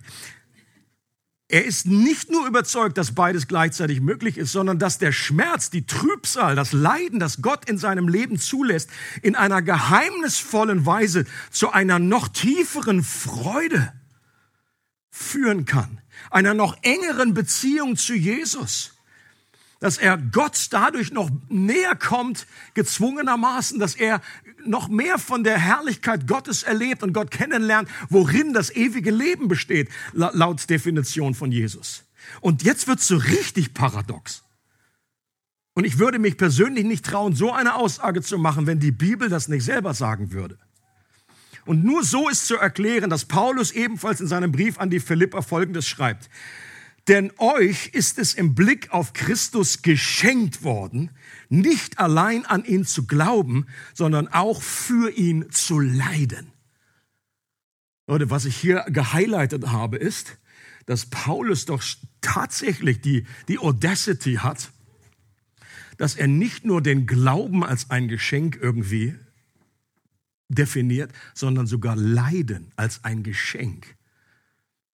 Er 1.49 1.65
ist 1.65 1.85
nicht 1.85 2.31
nur 2.31 2.47
überzeugt, 2.47 2.97
dass 2.97 3.13
beides 3.13 3.47
gleichzeitig 3.47 4.01
möglich 4.01 4.39
ist, 4.39 4.53
sondern 4.53 4.79
dass 4.79 4.97
der 4.97 5.11
Schmerz, 5.11 5.69
die 5.69 5.85
Trübsal, 5.85 6.55
das 6.55 6.73
Leiden, 6.73 7.19
das 7.19 7.43
Gott 7.43 7.69
in 7.69 7.77
seinem 7.77 8.07
Leben 8.07 8.39
zulässt, 8.39 8.89
in 9.21 9.35
einer 9.35 9.61
geheimnisvollen 9.61 10.87
Weise 10.87 11.25
zu 11.51 11.69
einer 11.69 11.99
noch 11.99 12.27
tieferen 12.27 13.03
Freude 13.03 13.93
führen 15.15 15.65
kann, 15.65 16.01
einer 16.31 16.55
noch 16.55 16.75
engeren 16.81 17.35
Beziehung 17.35 17.97
zu 17.97 18.15
Jesus, 18.15 18.95
dass 19.79 19.99
er 19.99 20.17
Gott 20.17 20.69
dadurch 20.71 21.11
noch 21.11 21.29
näher 21.49 21.95
kommt, 21.95 22.47
gezwungenermaßen, 22.73 23.77
dass 23.77 23.93
er 23.93 24.21
noch 24.65 24.87
mehr 24.87 25.19
von 25.19 25.43
der 25.43 25.59
Herrlichkeit 25.59 26.25
Gottes 26.25 26.63
erlebt 26.63 27.03
und 27.03 27.13
Gott 27.13 27.29
kennenlernt, 27.29 27.89
worin 28.09 28.53
das 28.53 28.71
ewige 28.75 29.11
Leben 29.11 29.47
besteht, 29.47 29.89
laut 30.13 30.67
Definition 30.67 31.35
von 31.35 31.51
Jesus. 31.51 32.05
Und 32.41 32.63
jetzt 32.63 32.87
wird's 32.87 33.07
so 33.07 33.17
richtig 33.17 33.75
paradox. 33.75 34.41
Und 35.75 35.85
ich 35.85 35.99
würde 35.99 36.17
mich 36.17 36.37
persönlich 36.37 36.85
nicht 36.85 37.05
trauen, 37.05 37.35
so 37.35 37.51
eine 37.51 37.75
Aussage 37.75 38.23
zu 38.23 38.39
machen, 38.39 38.65
wenn 38.65 38.79
die 38.79 38.91
Bibel 38.91 39.29
das 39.29 39.47
nicht 39.47 39.63
selber 39.63 39.93
sagen 39.93 40.31
würde. 40.31 40.57
Und 41.65 41.83
nur 41.83 42.03
so 42.03 42.29
ist 42.29 42.47
zu 42.47 42.55
erklären, 42.57 43.09
dass 43.09 43.25
Paulus 43.25 43.71
ebenfalls 43.71 44.19
in 44.19 44.27
seinem 44.27 44.51
Brief 44.51 44.79
an 44.79 44.89
die 44.89 44.99
Philipper 44.99 45.41
Folgendes 45.41 45.87
schreibt. 45.87 46.29
Denn 47.07 47.31
euch 47.37 47.87
ist 47.87 48.17
es 48.17 48.33
im 48.33 48.55
Blick 48.55 48.91
auf 48.91 49.13
Christus 49.13 49.81
geschenkt 49.81 50.63
worden, 50.63 51.11
nicht 51.49 51.99
allein 51.99 52.45
an 52.45 52.63
ihn 52.63 52.85
zu 52.85 53.05
glauben, 53.05 53.67
sondern 53.93 54.29
auch 54.29 54.61
für 54.61 55.11
ihn 55.11 55.49
zu 55.51 55.79
leiden. 55.79 56.51
Leute, 58.07 58.29
was 58.29 58.45
ich 58.45 58.55
hier 58.55 58.85
gehighlightet 58.87 59.67
habe, 59.67 59.97
ist, 59.97 60.37
dass 60.85 61.05
Paulus 61.05 61.65
doch 61.65 61.83
tatsächlich 62.21 63.01
die, 63.01 63.25
die 63.47 63.59
Audacity 63.59 64.35
hat, 64.35 64.71
dass 65.97 66.15
er 66.15 66.27
nicht 66.27 66.65
nur 66.65 66.81
den 66.81 67.05
Glauben 67.05 67.63
als 67.63 67.89
ein 67.89 68.07
Geschenk 68.07 68.57
irgendwie 68.61 69.15
definiert, 70.49 71.11
sondern 71.33 71.67
sogar 71.67 71.95
Leiden 71.95 72.71
als 72.75 73.03
ein 73.03 73.23
Geschenk. 73.23 73.95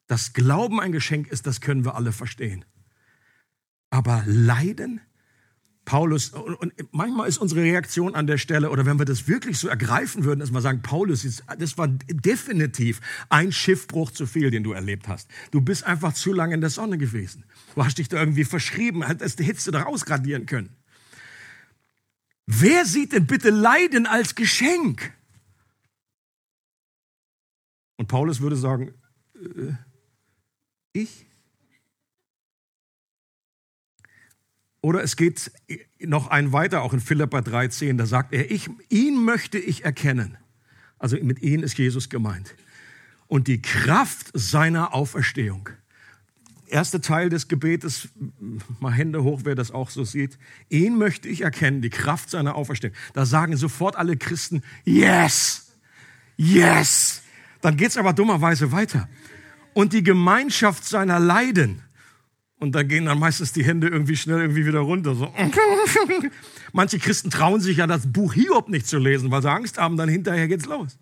Dass 0.08 0.34
Glauben 0.34 0.80
ein 0.80 0.92
Geschenk 0.92 1.28
ist, 1.28 1.46
das 1.46 1.62
können 1.62 1.86
wir 1.86 1.96
alle 1.96 2.12
verstehen. 2.12 2.66
Aber 3.92 4.24
Leiden, 4.26 5.02
Paulus, 5.86 6.30
und 6.30 6.74
manchmal 6.92 7.28
ist 7.28 7.40
unsere 7.40 7.62
Reaktion 7.62 8.14
an 8.14 8.28
der 8.28 8.38
Stelle, 8.38 8.70
oder 8.70 8.86
wenn 8.86 9.00
wir 9.00 9.06
das 9.06 9.28
wirklich 9.28 9.58
so 9.58 9.68
ergreifen 9.68 10.24
würden, 10.24 10.40
dass 10.40 10.52
wir 10.52 10.62
sagen, 10.62 10.82
Paulus, 10.84 11.42
das 11.58 11.78
war 11.78 11.88
definitiv 11.88 13.02
ein 13.30 13.52
Schiffbruch 13.52 14.12
zu 14.12 14.28
viel, 14.28 14.52
den 14.52 14.64
du 14.64 14.72
erlebt 14.72 15.08
hast. 15.08 15.30
Du 15.52 15.62
bist 15.62 15.84
einfach 15.84 16.14
zu 16.14 16.32
lange 16.32 16.54
in 16.54 16.62
der 16.62 16.70
Sonne 16.70 16.98
gewesen. 17.00 17.44
Du 17.74 17.84
hast 17.84 17.98
dich 17.98 18.08
da 18.08 18.18
irgendwie 18.18 18.46
verschrieben, 18.46 19.06
hättest 19.06 19.40
die 19.40 19.44
Hitze 19.44 19.72
da 19.72 19.82
rausgradieren 19.82 20.46
können. 20.46 20.70
Wer 22.46 22.86
sieht 22.86 23.14
denn 23.14 23.26
bitte 23.28 23.50
Leiden 23.50 24.06
als 24.06 24.36
Geschenk? 24.36 25.14
Und 28.00 28.08
Paulus 28.08 28.40
würde 28.40 28.56
sagen, 28.56 28.94
äh, 29.36 29.74
ich? 30.94 31.26
Oder 34.80 35.04
es 35.04 35.18
geht 35.18 35.52
noch 36.00 36.28
ein 36.28 36.54
weiter, 36.54 36.82
auch 36.82 36.94
in 36.94 37.02
Philippa 37.02 37.40
3,10, 37.40 37.98
da 37.98 38.06
sagt 38.06 38.34
er, 38.34 38.50
ich, 38.50 38.70
ihn 38.88 39.22
möchte 39.22 39.60
ich 39.60 39.84
erkennen. 39.84 40.38
Also 40.98 41.18
mit 41.22 41.42
ihm 41.42 41.62
ist 41.62 41.78
Jesus 41.78 42.10
gemeint. 42.10 42.56
Und 43.28 43.50
die 43.50 43.62
Kraft 43.62 44.32
seiner 44.34 44.94
Auferstehung. 44.94 45.68
Erster 46.68 47.02
Teil 47.02 47.28
des 47.28 47.50
Gebetes, 47.50 48.08
mal 48.80 48.94
Hände 48.94 49.26
hoch, 49.26 49.42
wer 49.44 49.56
das 49.56 49.72
auch 49.72 49.90
so 49.90 50.06
sieht. 50.06 50.40
Ihn 50.70 50.98
möchte 50.98 51.28
ich 51.28 51.42
erkennen, 51.42 51.82
die 51.82 51.90
Kraft 51.90 52.30
seiner 52.30 52.56
Auferstehung. 52.56 52.96
Da 53.12 53.26
sagen 53.26 53.58
sofort 53.58 53.98
alle 53.98 54.16
Christen, 54.16 54.64
yes, 54.86 55.76
yes. 56.38 57.24
Dann 57.62 57.78
geht 57.78 57.90
es 57.90 57.98
aber 57.98 58.14
dummerweise 58.14 58.72
weiter. 58.72 59.10
Und 59.74 59.94
die 59.94 60.04
Gemeinschaft 60.04 60.86
seiner 60.86 61.20
Leiden. 61.20 61.82
Und 62.60 62.76
da 62.76 62.84
gehen 62.84 63.06
dann 63.06 63.20
meistens 63.20 63.54
die 63.54 63.64
Hände 63.64 63.88
irgendwie 63.88 64.18
schnell 64.18 64.40
irgendwie 64.40 64.66
wieder 64.66 64.80
runter. 64.80 65.16
So. 65.16 65.34
Manche 66.74 67.00
Christen 67.00 67.30
trauen 67.30 67.62
sich 67.62 67.78
ja 67.78 67.88
das 67.88 68.12
Buch 68.12 68.34
Hiob 68.34 68.70
nicht 68.70 68.88
zu 68.88 68.98
lesen, 68.98 69.32
weil 69.32 69.42
sie 69.42 69.50
Angst 69.50 69.78
haben, 69.78 69.96
dann 69.96 70.10
hinterher 70.10 70.48
geht's 70.48 70.66
los. 70.66 70.98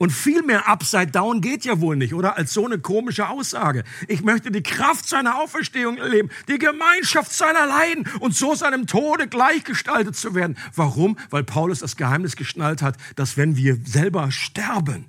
Und 0.00 0.12
viel 0.12 0.42
mehr 0.42 0.66
Upside 0.66 1.08
Down 1.08 1.42
geht 1.42 1.66
ja 1.66 1.78
wohl 1.78 1.94
nicht, 1.94 2.14
oder? 2.14 2.38
Als 2.38 2.54
so 2.54 2.64
eine 2.64 2.78
komische 2.78 3.28
Aussage. 3.28 3.84
Ich 4.08 4.22
möchte 4.22 4.50
die 4.50 4.62
Kraft 4.62 5.06
seiner 5.06 5.36
Auferstehung 5.38 5.98
erleben, 5.98 6.30
die 6.48 6.56
Gemeinschaft 6.56 7.30
seiner 7.30 7.66
Leiden 7.66 8.08
und 8.20 8.34
so 8.34 8.54
seinem 8.54 8.86
Tode 8.86 9.28
gleichgestaltet 9.28 10.16
zu 10.16 10.34
werden. 10.34 10.56
Warum? 10.74 11.18
Weil 11.28 11.44
Paulus 11.44 11.80
das 11.80 11.98
Geheimnis 11.98 12.36
geschnallt 12.36 12.80
hat, 12.80 12.96
dass 13.16 13.36
wenn 13.36 13.56
wir 13.56 13.78
selber 13.84 14.30
sterben, 14.30 15.04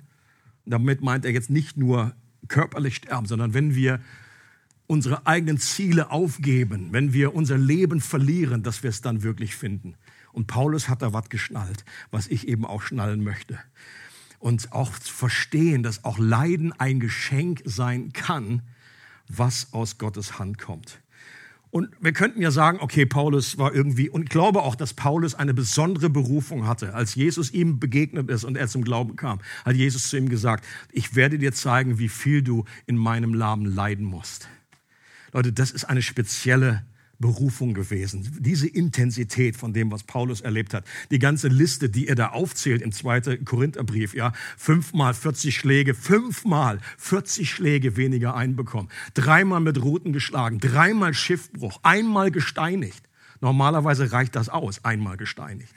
damit 0.66 1.00
meint 1.00 1.24
er 1.24 1.30
jetzt 1.30 1.48
nicht 1.48 1.78
nur 1.78 2.14
körperlich 2.48 2.96
sterben, 2.96 3.24
sondern 3.24 3.54
wenn 3.54 3.74
wir 3.74 3.98
unsere 4.86 5.26
eigenen 5.26 5.56
Ziele 5.56 6.10
aufgeben, 6.10 6.88
wenn 6.90 7.14
wir 7.14 7.34
unser 7.34 7.56
Leben 7.56 8.02
verlieren, 8.02 8.62
dass 8.62 8.82
wir 8.82 8.90
es 8.90 9.00
dann 9.00 9.22
wirklich 9.22 9.56
finden. 9.56 9.94
Und 10.32 10.48
Paulus 10.48 10.90
hat 10.90 11.00
da 11.00 11.14
was 11.14 11.30
geschnallt, 11.30 11.86
was 12.10 12.26
ich 12.26 12.46
eben 12.46 12.66
auch 12.66 12.82
schnallen 12.82 13.24
möchte 13.24 13.58
und 14.42 14.72
auch 14.72 14.98
zu 14.98 15.12
verstehen, 15.12 15.84
dass 15.84 16.04
auch 16.04 16.18
Leiden 16.18 16.72
ein 16.72 16.98
Geschenk 16.98 17.62
sein 17.64 18.12
kann, 18.12 18.62
was 19.28 19.72
aus 19.72 19.98
Gottes 19.98 20.40
Hand 20.40 20.58
kommt. 20.58 21.00
Und 21.70 21.90
wir 22.00 22.12
könnten 22.12 22.42
ja 22.42 22.50
sagen, 22.50 22.78
okay, 22.80 23.06
Paulus 23.06 23.56
war 23.56 23.72
irgendwie, 23.72 24.10
und 24.10 24.24
ich 24.24 24.28
glaube 24.28 24.62
auch, 24.62 24.74
dass 24.74 24.94
Paulus 24.94 25.36
eine 25.36 25.54
besondere 25.54 26.10
Berufung 26.10 26.66
hatte. 26.66 26.92
Als 26.92 27.14
Jesus 27.14 27.52
ihm 27.52 27.78
begegnet 27.78 28.28
ist 28.30 28.42
und 28.44 28.56
er 28.56 28.66
zum 28.66 28.82
Glauben 28.82 29.14
kam, 29.14 29.38
hat 29.64 29.76
Jesus 29.76 30.10
zu 30.10 30.18
ihm 30.18 30.28
gesagt, 30.28 30.64
ich 30.90 31.14
werde 31.14 31.38
dir 31.38 31.52
zeigen, 31.52 31.98
wie 31.98 32.08
viel 32.08 32.42
du 32.42 32.64
in 32.84 32.96
meinem 32.96 33.30
Namen 33.30 33.64
leiden 33.64 34.04
musst. 34.04 34.48
Leute, 35.32 35.52
das 35.52 35.70
ist 35.70 35.84
eine 35.84 36.02
spezielle 36.02 36.84
Berufung 37.22 37.72
gewesen. 37.72 38.28
Diese 38.38 38.68
Intensität 38.68 39.56
von 39.56 39.72
dem, 39.72 39.90
was 39.90 40.02
Paulus 40.02 40.42
erlebt 40.42 40.74
hat. 40.74 40.84
Die 41.10 41.18
ganze 41.18 41.48
Liste, 41.48 41.88
die 41.88 42.06
er 42.08 42.14
da 42.14 42.28
aufzählt 42.28 42.82
im 42.82 42.92
zweiten 42.92 43.46
Korintherbrief, 43.46 44.12
ja. 44.12 44.34
Fünfmal 44.58 45.14
40 45.14 45.56
Schläge, 45.56 45.94
fünfmal 45.94 46.80
40 46.98 47.48
Schläge 47.48 47.96
weniger 47.96 48.34
einbekommen. 48.34 48.90
Dreimal 49.14 49.60
mit 49.60 49.82
Ruten 49.82 50.12
geschlagen, 50.12 50.58
dreimal 50.58 51.14
Schiffbruch, 51.14 51.80
einmal 51.82 52.30
gesteinigt. 52.30 53.08
Normalerweise 53.40 54.12
reicht 54.12 54.36
das 54.36 54.50
aus, 54.50 54.84
einmal 54.84 55.16
gesteinigt. 55.16 55.72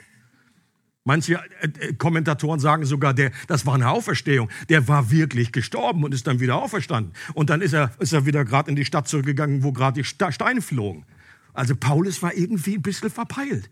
Manche 1.08 1.36
äh, 1.62 1.68
äh, 1.80 1.94
Kommentatoren 1.94 2.60
sagen 2.60 2.84
sogar, 2.84 3.14
der, 3.14 3.32
das 3.48 3.68
war 3.68 3.76
eine 3.76 3.92
Auferstehung. 3.92 4.50
Der 4.70 4.88
war 4.88 5.12
wirklich 5.12 5.52
gestorben 5.52 6.04
und 6.04 6.16
ist 6.16 6.26
dann 6.26 6.40
wieder 6.40 6.56
auferstanden. 6.56 7.14
Und 7.36 7.52
dann 7.52 7.62
ist 7.62 7.74
er, 7.74 7.92
ist 8.00 8.12
er 8.12 8.26
wieder 8.26 8.44
gerade 8.44 8.72
in 8.72 8.76
die 8.76 8.86
Stadt 8.86 9.08
zurückgegangen, 9.08 9.64
wo 9.64 9.72
gerade 9.72 10.02
die 10.02 10.04
Steine 10.04 10.62
flogen. 10.64 11.06
Also 11.56 11.76
Paulus 11.76 12.22
war 12.22 12.34
irgendwie 12.34 12.76
ein 12.76 12.82
bisschen 12.82 13.10
verpeilt. 13.10 13.70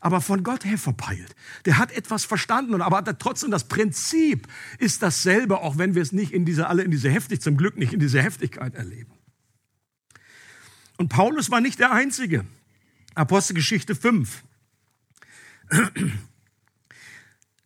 Aber 0.00 0.20
von 0.20 0.42
Gott 0.42 0.64
her 0.64 0.78
verpeilt. 0.78 1.34
Der 1.64 1.78
hat 1.78 1.90
etwas 1.90 2.24
verstanden, 2.24 2.74
und 2.74 2.82
aber 2.82 3.02
trotzdem 3.18 3.50
das 3.50 3.66
Prinzip 3.66 4.46
ist 4.78 5.02
dasselbe, 5.02 5.58
auch 5.60 5.78
wenn 5.78 5.94
wir 5.94 6.02
es 6.02 6.12
nicht 6.12 6.32
in 6.32 6.44
dieser, 6.44 6.68
alle 6.68 6.82
in 6.82 6.90
dieser 6.90 7.10
Heftigkeit, 7.10 7.42
zum 7.42 7.56
Glück 7.56 7.76
nicht 7.76 7.92
in 7.92 8.00
dieser 8.00 8.22
Heftigkeit 8.22 8.74
erleben. 8.74 9.12
Und 10.96 11.08
Paulus 11.08 11.50
war 11.50 11.60
nicht 11.60 11.78
der 11.78 11.92
Einzige. 11.92 12.44
Apostelgeschichte 13.14 13.94
5. 13.94 14.44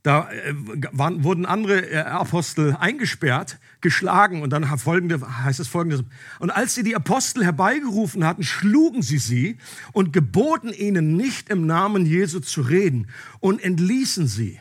Da 0.03 0.31
äh, 0.31 0.55
waren, 0.93 1.25
wurden 1.25 1.45
andere 1.45 1.91
äh, 1.91 1.99
Apostel 1.99 2.75
eingesperrt, 2.79 3.59
geschlagen 3.83 4.41
und 4.41 4.51
dann 4.51 4.65
folgende, 4.79 5.21
heißt 5.45 5.61
es 5.61 5.69
folgendes. 5.69 6.05
Und 6.39 6.51
als 6.51 6.75
sie 6.75 6.83
die 6.83 6.97
Apostel 6.97 7.45
herbeigerufen 7.45 8.25
hatten, 8.25 8.43
schlugen 8.43 9.03
sie 9.03 9.19
sie 9.19 9.59
und 9.93 10.13
geboten 10.13 10.73
ihnen 10.73 11.17
nicht 11.17 11.51
im 11.51 11.67
Namen 11.67 12.07
Jesu 12.07 12.41
zu 12.41 12.63
reden 12.63 13.09
und 13.41 13.63
entließen 13.63 14.27
sie. 14.27 14.59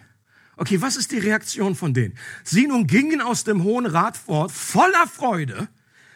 Okay, 0.57 0.81
was 0.81 0.97
ist 0.97 1.13
die 1.13 1.19
Reaktion 1.19 1.73
von 1.73 1.93
denen? 1.93 2.17
Sie 2.43 2.67
nun 2.67 2.85
gingen 2.85 3.21
aus 3.21 3.45
dem 3.45 3.63
Hohen 3.63 3.85
Rat 3.85 4.17
fort, 4.17 4.51
voller 4.51 5.07
Freude, 5.07 5.69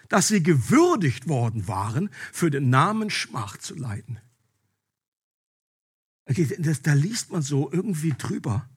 dass 0.09 0.27
sie 0.27 0.43
gewürdigt 0.43 1.29
worden 1.29 1.69
waren, 1.69 2.09
für 2.33 2.51
den 2.51 2.69
Namen 2.69 3.09
Schmach 3.09 3.55
zu 3.55 3.73
leiden. 3.73 4.19
Okay, 6.25 6.45
das, 6.59 6.81
da 6.81 6.91
liest 6.91 7.31
man 7.31 7.41
so 7.41 7.71
irgendwie 7.71 8.13
drüber 8.17 8.67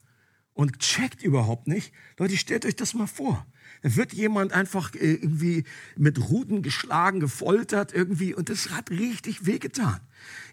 und 0.57 0.79
checkt 0.79 1.21
überhaupt 1.21 1.67
nicht. 1.67 1.93
Leute, 2.17 2.35
stellt 2.35 2.65
euch 2.65 2.75
das 2.75 2.95
mal 2.95 3.05
vor. 3.05 3.45
Da 3.83 3.95
wird 3.95 4.11
jemand 4.13 4.53
einfach 4.53 4.95
äh, 4.95 5.13
irgendwie 5.13 5.65
mit 5.95 6.29
Ruten 6.29 6.63
geschlagen, 6.63 7.19
gefoltert 7.19 7.93
irgendwie 7.93 8.33
und 8.33 8.49
das 8.49 8.71
hat 8.71 8.89
richtig 8.89 9.45
wehgetan. 9.45 9.99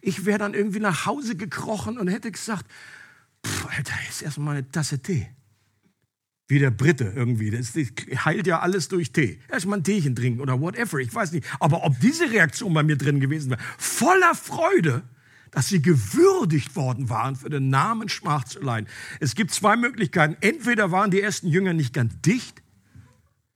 Ich 0.02 0.26
wäre 0.26 0.38
dann 0.38 0.52
irgendwie 0.52 0.80
nach 0.80 1.06
Hause 1.06 1.36
gekrochen 1.36 1.98
und 1.98 2.08
hätte 2.08 2.30
gesagt, 2.30 2.66
pff, 3.46 3.66
Alter, 3.66 3.94
jetzt 4.06 4.22
erstmal 4.22 4.56
eine 4.56 4.70
Tasse 4.70 5.00
Tee. 5.00 5.26
Wie 6.48 6.58
der 6.58 6.70
Brite 6.70 7.14
irgendwie. 7.16 7.50
Das, 7.50 7.72
heilt 8.26 8.46
ja 8.46 8.60
alles 8.60 8.88
durch 8.88 9.10
Tee. 9.10 9.40
Erstmal 9.50 9.78
ein 9.78 9.84
Teechen 9.84 10.14
trinken 10.14 10.42
oder 10.42 10.60
whatever, 10.60 10.98
ich 10.98 11.14
weiß 11.14 11.32
nicht. 11.32 11.46
Aber 11.60 11.82
ob 11.84 11.98
diese 12.00 12.30
Reaktion 12.30 12.74
bei 12.74 12.82
mir 12.82 12.98
drin 12.98 13.20
gewesen 13.20 13.52
wäre, 13.52 13.60
voller 13.78 14.34
Freude, 14.34 15.02
dass 15.54 15.68
sie 15.68 15.80
gewürdigt 15.80 16.74
worden 16.74 17.08
waren, 17.08 17.36
für 17.36 17.48
den 17.48 17.70
Namen 17.70 18.08
Schmach 18.08 18.44
zu 18.44 18.60
leiden. 18.60 18.88
Es 19.20 19.36
gibt 19.36 19.52
zwei 19.52 19.76
Möglichkeiten. 19.76 20.36
Entweder 20.40 20.90
waren 20.90 21.12
die 21.12 21.20
ersten 21.20 21.46
Jünger 21.46 21.72
nicht 21.72 21.94
ganz 21.94 22.20
dicht, 22.22 22.60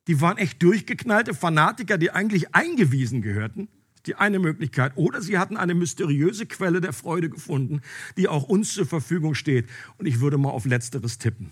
die 0.07 0.21
waren 0.21 0.39
echt 0.39 0.63
durchgeknallte 0.63 1.35
Fanatiker, 1.35 1.99
die 1.99 2.13
eigentlich 2.13 2.55
eingewiesen 2.55 3.21
gehörten. 3.21 3.69
Die 4.07 4.15
eine 4.15 4.39
Möglichkeit. 4.39 4.93
Oder 4.97 5.21
sie 5.21 5.39
hatten 5.39 5.59
eine 5.59 5.75
mysteriöse 5.75 6.47
Quelle 6.47 6.81
der 6.81 6.95
Freude 6.95 7.29
gefunden, 7.29 7.83
die 8.17 8.27
auch 8.27 8.45
uns 8.45 8.73
zur 8.73 8.87
Verfügung 8.87 9.35
steht. 9.35 9.69
Und 9.99 10.07
ich 10.07 10.21
würde 10.21 10.39
mal 10.39 10.51
auf 10.51 10.65
Letzteres 10.65 11.19
tippen. 11.19 11.51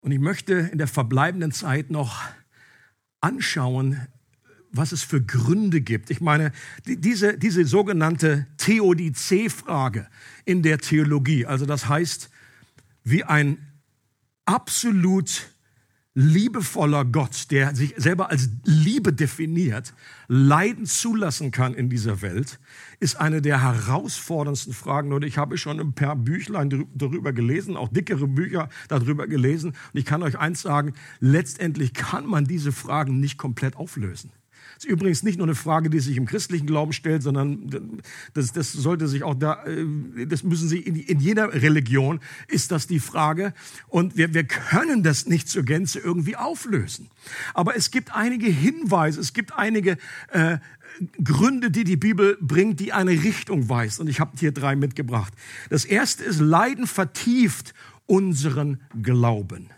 Und 0.00 0.10
ich 0.10 0.18
möchte 0.18 0.54
in 0.54 0.76
der 0.76 0.88
verbleibenden 0.88 1.52
Zeit 1.52 1.90
noch 1.90 2.20
anschauen, 3.20 4.06
was 4.72 4.92
es 4.92 5.02
für 5.02 5.22
Gründe 5.22 5.80
gibt. 5.80 6.10
Ich 6.10 6.20
meine, 6.20 6.52
diese, 6.86 7.38
diese 7.38 7.64
sogenannte 7.64 8.46
Theodizee-Frage 8.58 10.08
in 10.44 10.62
der 10.62 10.78
Theologie, 10.78 11.46
also 11.46 11.66
das 11.66 11.88
heißt, 11.88 12.30
wie 13.04 13.24
ein 13.24 13.58
absolut 14.44 15.48
liebevoller 16.14 17.04
Gott, 17.04 17.52
der 17.52 17.76
sich 17.76 17.94
selber 17.96 18.28
als 18.30 18.50
Liebe 18.64 19.12
definiert, 19.12 19.94
Leiden 20.26 20.84
zulassen 20.84 21.52
kann 21.52 21.74
in 21.74 21.88
dieser 21.88 22.22
Welt, 22.22 22.58
ist 22.98 23.20
eine 23.20 23.40
der 23.40 23.62
herausforderndsten 23.62 24.72
Fragen. 24.72 25.12
Und 25.12 25.24
ich 25.24 25.38
habe 25.38 25.56
schon 25.58 25.78
ein 25.78 25.92
paar 25.92 26.16
Büchlein 26.16 26.88
darüber 26.92 27.32
gelesen, 27.32 27.76
auch 27.76 27.88
dickere 27.88 28.26
Bücher 28.26 28.68
darüber 28.88 29.28
gelesen. 29.28 29.70
Und 29.92 30.00
ich 30.00 30.06
kann 30.06 30.24
euch 30.24 30.36
eins 30.36 30.62
sagen, 30.62 30.94
letztendlich 31.20 31.94
kann 31.94 32.26
man 32.26 32.46
diese 32.46 32.72
Fragen 32.72 33.20
nicht 33.20 33.38
komplett 33.38 33.76
auflösen. 33.76 34.32
Das 34.78 34.84
ist 34.84 34.92
übrigens 34.92 35.24
nicht 35.24 35.38
nur 35.38 35.46
eine 35.48 35.56
Frage, 35.56 35.90
die 35.90 35.98
sich 35.98 36.16
im 36.16 36.24
christlichen 36.24 36.68
Glauben 36.68 36.92
stellt, 36.92 37.24
sondern 37.24 38.00
das, 38.32 38.52
das 38.52 38.72
sollte 38.72 39.08
sich 39.08 39.24
auch 39.24 39.34
da, 39.34 39.64
äh, 39.64 40.24
das 40.24 40.44
müssen 40.44 40.68
Sie 40.68 40.78
in, 40.78 40.94
in 40.94 41.18
jeder 41.18 41.52
Religion 41.52 42.20
ist 42.46 42.70
das 42.70 42.86
die 42.86 43.00
Frage. 43.00 43.54
Und 43.88 44.16
wir, 44.16 44.34
wir 44.34 44.44
können 44.44 45.02
das 45.02 45.26
nicht 45.26 45.48
zur 45.48 45.64
Gänze 45.64 45.98
irgendwie 45.98 46.36
auflösen. 46.36 47.10
Aber 47.54 47.74
es 47.74 47.90
gibt 47.90 48.14
einige 48.14 48.46
Hinweise, 48.46 49.18
es 49.18 49.32
gibt 49.32 49.52
einige 49.52 49.96
äh, 50.30 50.58
Gründe, 51.24 51.72
die 51.72 51.82
die 51.82 51.96
Bibel 51.96 52.38
bringt, 52.40 52.78
die 52.78 52.92
eine 52.92 53.10
Richtung 53.10 53.68
weist. 53.68 53.98
Und 53.98 54.06
ich 54.06 54.20
habe 54.20 54.30
hier 54.38 54.52
drei 54.52 54.76
mitgebracht. 54.76 55.32
Das 55.70 55.86
erste 55.86 56.22
ist, 56.22 56.38
Leiden 56.38 56.86
vertieft 56.86 57.74
unseren 58.06 58.80
Glauben. 59.02 59.70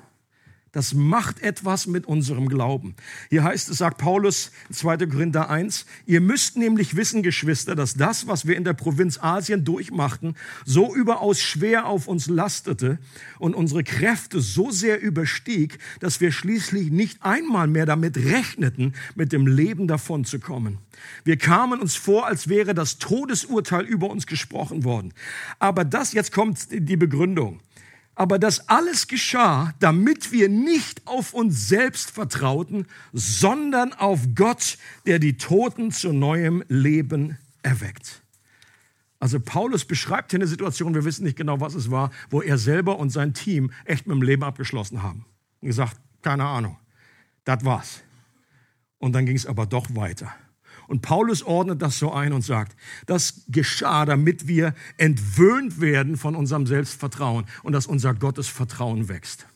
Das 0.73 0.95
macht 0.95 1.43
etwas 1.43 1.89
mit 1.89 2.07
unserem 2.07 2.49
Glauben. 2.49 2.95
Hier 3.29 3.43
heißt 3.43 3.69
es, 3.71 3.79
sagt 3.79 3.99
Paulus, 3.99 4.53
2. 4.71 4.99
Korinther 4.99 5.51
1, 5.51 5.85
ihr 6.07 6.21
müsst 6.21 6.57
nämlich 6.57 6.95
wissen, 6.95 7.25
Geschwister, 7.25 7.75
dass 7.75 7.95
das, 7.95 8.29
was 8.29 8.47
wir 8.47 8.57
in 8.57 8.63
der 8.63 8.75
Provinz 8.75 9.19
Asien 9.21 9.65
durchmachten, 9.65 10.37
so 10.65 10.95
überaus 10.95 11.41
schwer 11.41 11.87
auf 11.87 12.07
uns 12.07 12.29
lastete 12.29 12.99
und 13.41 13.55
unsere 13.55 13.83
Kräfte 13.83 14.41
so 14.41 14.71
sehr 14.71 15.01
überstieg, 15.01 15.79
dass 15.99 16.21
wir 16.21 16.31
schließlich 16.31 16.93
nicht 16.93 17.19
einmal 17.23 17.67
mehr 17.67 17.87
damit 17.87 18.17
rechneten, 18.17 18.95
mit 19.17 19.33
dem 19.33 19.49
Leben 19.49 19.89
davon 19.89 20.25
zu 20.25 20.39
kommen. 20.39 20.79
Wir 21.25 21.37
kamen 21.37 21.81
uns 21.81 21.97
vor, 21.97 22.27
als 22.27 22.49
wäre 22.49 22.75
das 22.75 22.99
Todesurteil 22.99 23.85
über 23.85 24.09
uns 24.09 24.27
gesprochen 24.27 24.85
worden. 24.85 25.15
Aber 25.59 25.85
das, 25.85 26.13
jetzt 26.13 26.31
kommt 26.31 26.69
die 26.71 26.97
Begründung. 26.97 27.59
Aber 28.15 28.39
das 28.39 28.69
alles 28.69 29.09
geschah, 29.09 29.73
damit 29.79 30.33
wir 30.33 30.49
nicht 30.49 31.07
auf 31.07 31.33
uns 31.33 31.69
selbst 31.69 32.11
vertrauten, 32.11 32.87
sondern 33.13 33.93
auf 33.93 34.21
Gott, 34.35 34.79
der 35.07 35.19
die 35.19 35.37
Toten 35.37 35.91
zu 35.91 36.13
neuem 36.13 36.63
Leben 36.69 37.39
erweckt. 37.63 38.23
Also 39.21 39.39
Paulus 39.39 39.85
beschreibt 39.85 40.31
hier 40.31 40.39
eine 40.39 40.47
Situation, 40.47 40.95
wir 40.95 41.05
wissen 41.05 41.25
nicht 41.25 41.37
genau, 41.37 41.61
was 41.61 41.75
es 41.75 41.91
war, 41.91 42.11
wo 42.31 42.41
er 42.41 42.57
selber 42.57 42.99
und 42.99 43.11
sein 43.11 43.35
Team 43.35 43.71
echt 43.85 44.07
mit 44.07 44.17
dem 44.17 44.23
Leben 44.23 44.43
abgeschlossen 44.43 45.03
haben. 45.03 45.27
Und 45.61 45.69
gesagt, 45.69 45.97
keine 46.23 46.47
Ahnung, 46.47 46.79
das 47.45 47.65
war's. 47.65 48.01
Und 48.99 49.13
dann 49.13 49.27
ging 49.27 49.37
es 49.37 49.47
aber 49.47 49.67
doch 49.67 49.95
weiter. 49.95 50.35
Und 50.91 51.03
Paulus 51.03 51.45
ordnet 51.45 51.81
das 51.83 52.01
so 52.01 52.13
ein 52.13 52.33
und 52.33 52.43
sagt, 52.43 52.77
das 53.07 53.45
geschah, 53.47 54.05
damit 54.05 54.49
wir 54.49 54.75
entwöhnt 54.97 55.81
werden 55.81 56.17
von 56.17 56.35
unserem 56.35 56.67
Selbstvertrauen 56.67 57.45
und 57.63 57.75
dass 57.75 57.87
unser 57.87 58.13
Gottesvertrauen 58.13 59.09
wächst. 59.09 59.47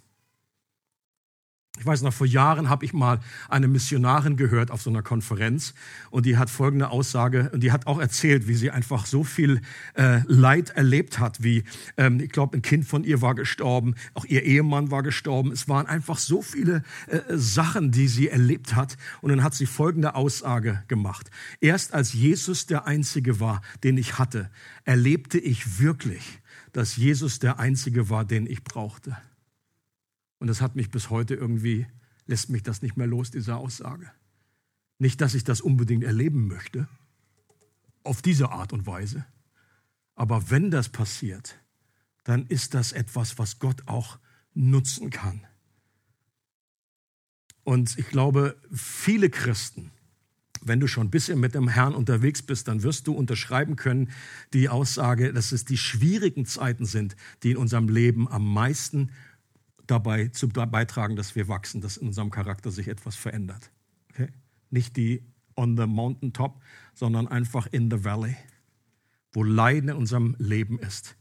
Ich 1.77 1.85
weiß 1.85 2.03
noch, 2.03 2.15
vor 2.15 2.27
Jahren 2.27 2.69
habe 2.69 2.85
ich 2.85 2.93
mal 2.93 3.19
eine 3.49 3.67
Missionarin 3.67 4.37
gehört 4.37 4.71
auf 4.71 4.81
so 4.81 4.91
einer 4.91 5.03
Konferenz 5.03 5.75
und 6.11 6.25
die 6.25 6.37
hat 6.39 6.49
folgende 6.49 6.91
Aussage 6.91 7.51
und 7.53 7.65
die 7.65 7.73
hat 7.73 7.89
auch 7.89 7.99
erzählt, 7.99 8.47
wie 8.47 8.55
sie 8.55 8.71
einfach 8.71 9.07
so 9.07 9.25
viel 9.25 9.61
äh, 9.95 10.21
Leid 10.27 10.71
erlebt 10.71 11.19
hat, 11.19 11.43
wie 11.43 11.65
ähm, 11.97 12.21
ich 12.21 12.31
glaube, 12.31 12.57
ein 12.57 12.63
Kind 12.63 12.87
von 12.87 13.03
ihr 13.03 13.23
war 13.23 13.35
gestorben, 13.35 13.97
auch 14.15 14.25
ihr 14.25 14.45
Ehemann 14.45 14.93
war 14.93 15.03
gestorben. 15.03 15.51
Es 15.51 15.69
waren 15.69 15.87
einfach 15.87 16.19
so 16.19 16.43
viele 16.43 16.85
äh, 17.09 17.21
Sachen, 17.31 17.91
die 17.91 18.07
sie 18.07 18.29
erlebt 18.29 18.77
hat 18.77 18.97
und 19.21 19.31
dann 19.31 19.43
hat 19.43 19.55
sie 19.55 19.67
folgende 19.67 20.15
Aussage 20.15 20.85
gemacht. 20.87 21.29
Erst 21.61 21.93
als 21.93 22.13
Jesus 22.13 22.67
der 22.67 22.87
Einzige 22.87 23.41
war, 23.41 23.63
den 23.83 23.99
ich 23.99 24.17
hatte, 24.17 24.49
erlebte 24.85 25.39
ich 25.41 25.81
wirklich, 25.81 26.39
dass 26.73 26.97
Jesus 26.97 27.41
der 27.41 27.59
Einzige 27.59 28.09
war, 28.11 28.25
den 28.25 28.47
ich 28.47 28.63
brauchte. 28.63 29.17
Und 30.45 30.49
das 30.49 30.61
hat 30.61 30.77
mich 30.77 30.91
bis 30.91 31.09
heute 31.09 31.35
irgendwie, 31.35 31.87
lässt 32.27 32.51
mich 32.51 32.63
das 32.63 32.83
nicht 32.83 32.99
mehr 32.99 33.07
los, 33.07 33.31
diese 33.31 33.57
Aussage. 33.57 34.11
Nicht, 34.99 35.23
dass 35.23 35.33
ich 35.35 35.43
das 35.43 35.63
unbedingt 35.63 36.05
erleben 36.05 36.49
möchte, 36.49 36.87
auf 38.03 38.21
diese 38.21 38.51
Art 38.51 38.75
und 38.75 38.87
Weise. 38.87 39.25
Aber 40.15 40.51
wenn 40.51 40.71
das 40.71 40.91
passiert, 40.91 41.59
dann 42.25 42.45
ist 42.45 42.75
das 42.75 42.93
etwas, 42.93 43.39
was 43.39 43.59
Gott 43.59 43.85
auch 43.87 44.19
nutzen 44.53 45.09
kann. 45.09 45.47
Und 47.63 47.99
ich 47.99 48.09
glaube, 48.09 48.61
viele 48.71 49.31
Christen, 49.31 49.93
wenn 50.61 50.79
du 50.79 50.89
schon 50.89 51.07
ein 51.07 51.11
bisschen 51.11 51.41
mit 51.41 51.55
dem 51.55 51.69
Herrn 51.69 51.95
unterwegs 51.95 52.43
bist, 52.43 52.69
dann 52.69 52.83
wirst 52.83 53.07
du 53.07 53.15
unterschreiben 53.15 53.77
können 53.77 54.11
die 54.53 54.69
Aussage, 54.69 55.33
dass 55.33 55.53
es 55.53 55.65
die 55.65 55.79
schwierigen 55.79 56.45
Zeiten 56.45 56.85
sind, 56.85 57.17
die 57.43 57.53
in 57.53 57.57
unserem 57.57 57.89
Leben 57.89 58.29
am 58.29 58.53
meisten 58.53 59.11
dabei 59.87 60.29
zu 60.29 60.49
beitragen, 60.49 61.17
dass 61.17 61.35
wir 61.35 61.49
wachsen, 61.49 61.81
dass 61.81 61.97
in 61.97 62.09
unserem 62.09 62.31
Charakter 62.31 62.71
sich 62.71 62.89
etwas 62.89 63.17
verändert. 63.17 63.71
Okay? 64.11 64.29
Nicht 64.71 64.97
die 64.97 65.23
on 65.57 65.77
the 65.77 65.87
mountaintop, 65.87 66.61
sondern 66.95 67.29
einfach 67.29 67.67
in 67.67 67.91
the 67.91 68.05
valley, 68.05 68.37
wo 69.33 69.43
Leiden 69.43 69.91
in 69.91 69.97
unserem 69.97 70.37
Leben 70.39 70.79
ist. 70.79 71.17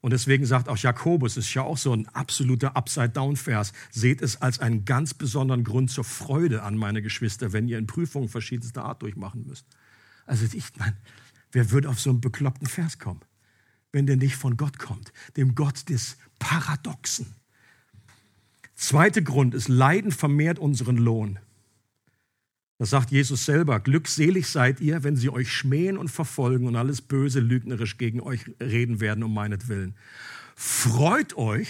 Und 0.00 0.12
deswegen 0.12 0.46
sagt 0.46 0.68
auch 0.68 0.78
Jakobus, 0.78 1.36
ist 1.36 1.52
ja 1.52 1.62
auch 1.62 1.76
so 1.76 1.92
ein 1.92 2.08
absoluter 2.08 2.74
Upside-Down-Vers, 2.74 3.72
seht 3.90 4.22
es 4.22 4.40
als 4.40 4.58
einen 4.58 4.86
ganz 4.86 5.12
besonderen 5.12 5.62
Grund 5.62 5.90
zur 5.90 6.04
Freude 6.04 6.62
an, 6.62 6.76
meine 6.76 7.02
Geschwister, 7.02 7.52
wenn 7.52 7.68
ihr 7.68 7.76
in 7.76 7.86
Prüfungen 7.86 8.28
verschiedenster 8.28 8.84
Art 8.84 9.02
durchmachen 9.02 9.46
müsst. 9.46 9.66
Also 10.24 10.46
ich 10.52 10.74
meine, 10.76 10.96
wer 11.52 11.70
würde 11.70 11.90
auf 11.90 12.00
so 12.00 12.08
einen 12.10 12.22
bekloppten 12.22 12.66
Vers 12.66 12.98
kommen, 12.98 13.20
wenn 13.92 14.06
der 14.06 14.16
nicht 14.16 14.36
von 14.36 14.56
Gott 14.56 14.78
kommt, 14.78 15.12
dem 15.36 15.54
Gott 15.54 15.88
des 15.90 16.16
Paradoxen, 16.38 17.34
Zweiter 18.80 19.20
Grund 19.20 19.54
ist, 19.54 19.68
Leiden 19.68 20.10
vermehrt 20.10 20.58
unseren 20.58 20.96
Lohn. 20.96 21.38
Das 22.78 22.88
sagt 22.88 23.10
Jesus 23.10 23.44
selber. 23.44 23.78
Glückselig 23.78 24.48
seid 24.48 24.80
ihr, 24.80 25.04
wenn 25.04 25.16
sie 25.16 25.28
euch 25.28 25.52
schmähen 25.52 25.98
und 25.98 26.08
verfolgen 26.08 26.66
und 26.66 26.76
alles 26.76 27.02
Böse 27.02 27.40
lügnerisch 27.40 27.98
gegen 27.98 28.22
euch 28.22 28.40
reden 28.58 28.98
werden 29.00 29.22
um 29.22 29.34
meinetwillen. 29.34 29.96
freut 30.56 31.36
euch 31.36 31.68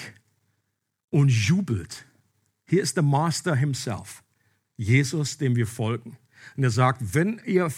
und 1.11 1.31
jubelt. 1.31 2.07
Hier 2.68 2.81
ist 2.81 2.94
der 2.94 3.03
Master 3.03 3.57
himself, 3.57 4.23
Jesus, 4.77 5.37
dem 5.37 5.57
wir 5.57 5.66
folgen. 5.66 6.16
Und 6.57 6.62
er 6.62 6.70
sagt, 6.70 7.12
wenn 7.12 7.40
ihr 7.44 7.73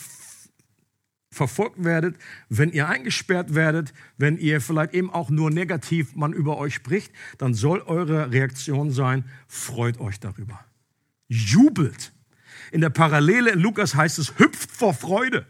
verfolgt 1.33 1.83
werdet, 1.83 2.17
wenn 2.49 2.71
ihr 2.71 2.89
eingesperrt 2.89 3.55
werdet, 3.55 3.93
wenn 4.19 4.39
ihr 4.39 4.61
vielleicht 4.61 4.95
eben 4.95 5.11
auch 5.11 5.31
nur 5.31 5.51
negativ 5.51 6.15
man 6.15 6.33
über 6.33 6.59
euch 6.59 6.75
spricht, 6.75 7.13
dann 7.39 7.55
soll 7.55 7.81
eure 7.81 8.31
Reaktion 8.31 8.91
sein, 8.91 9.25
freut 9.49 9.99
euch 9.99 10.21
darüber. 10.21 10.61
Jubelt. 11.29 12.13
In 12.71 12.81
der 12.81 12.91
Parallele 12.91 13.51
in 13.51 13.59
Lukas 13.59 13.95
heißt 13.95 14.19
es, 14.19 14.39
hüpft 14.39 14.71
vor 14.71 14.95
Freude. 14.95 15.47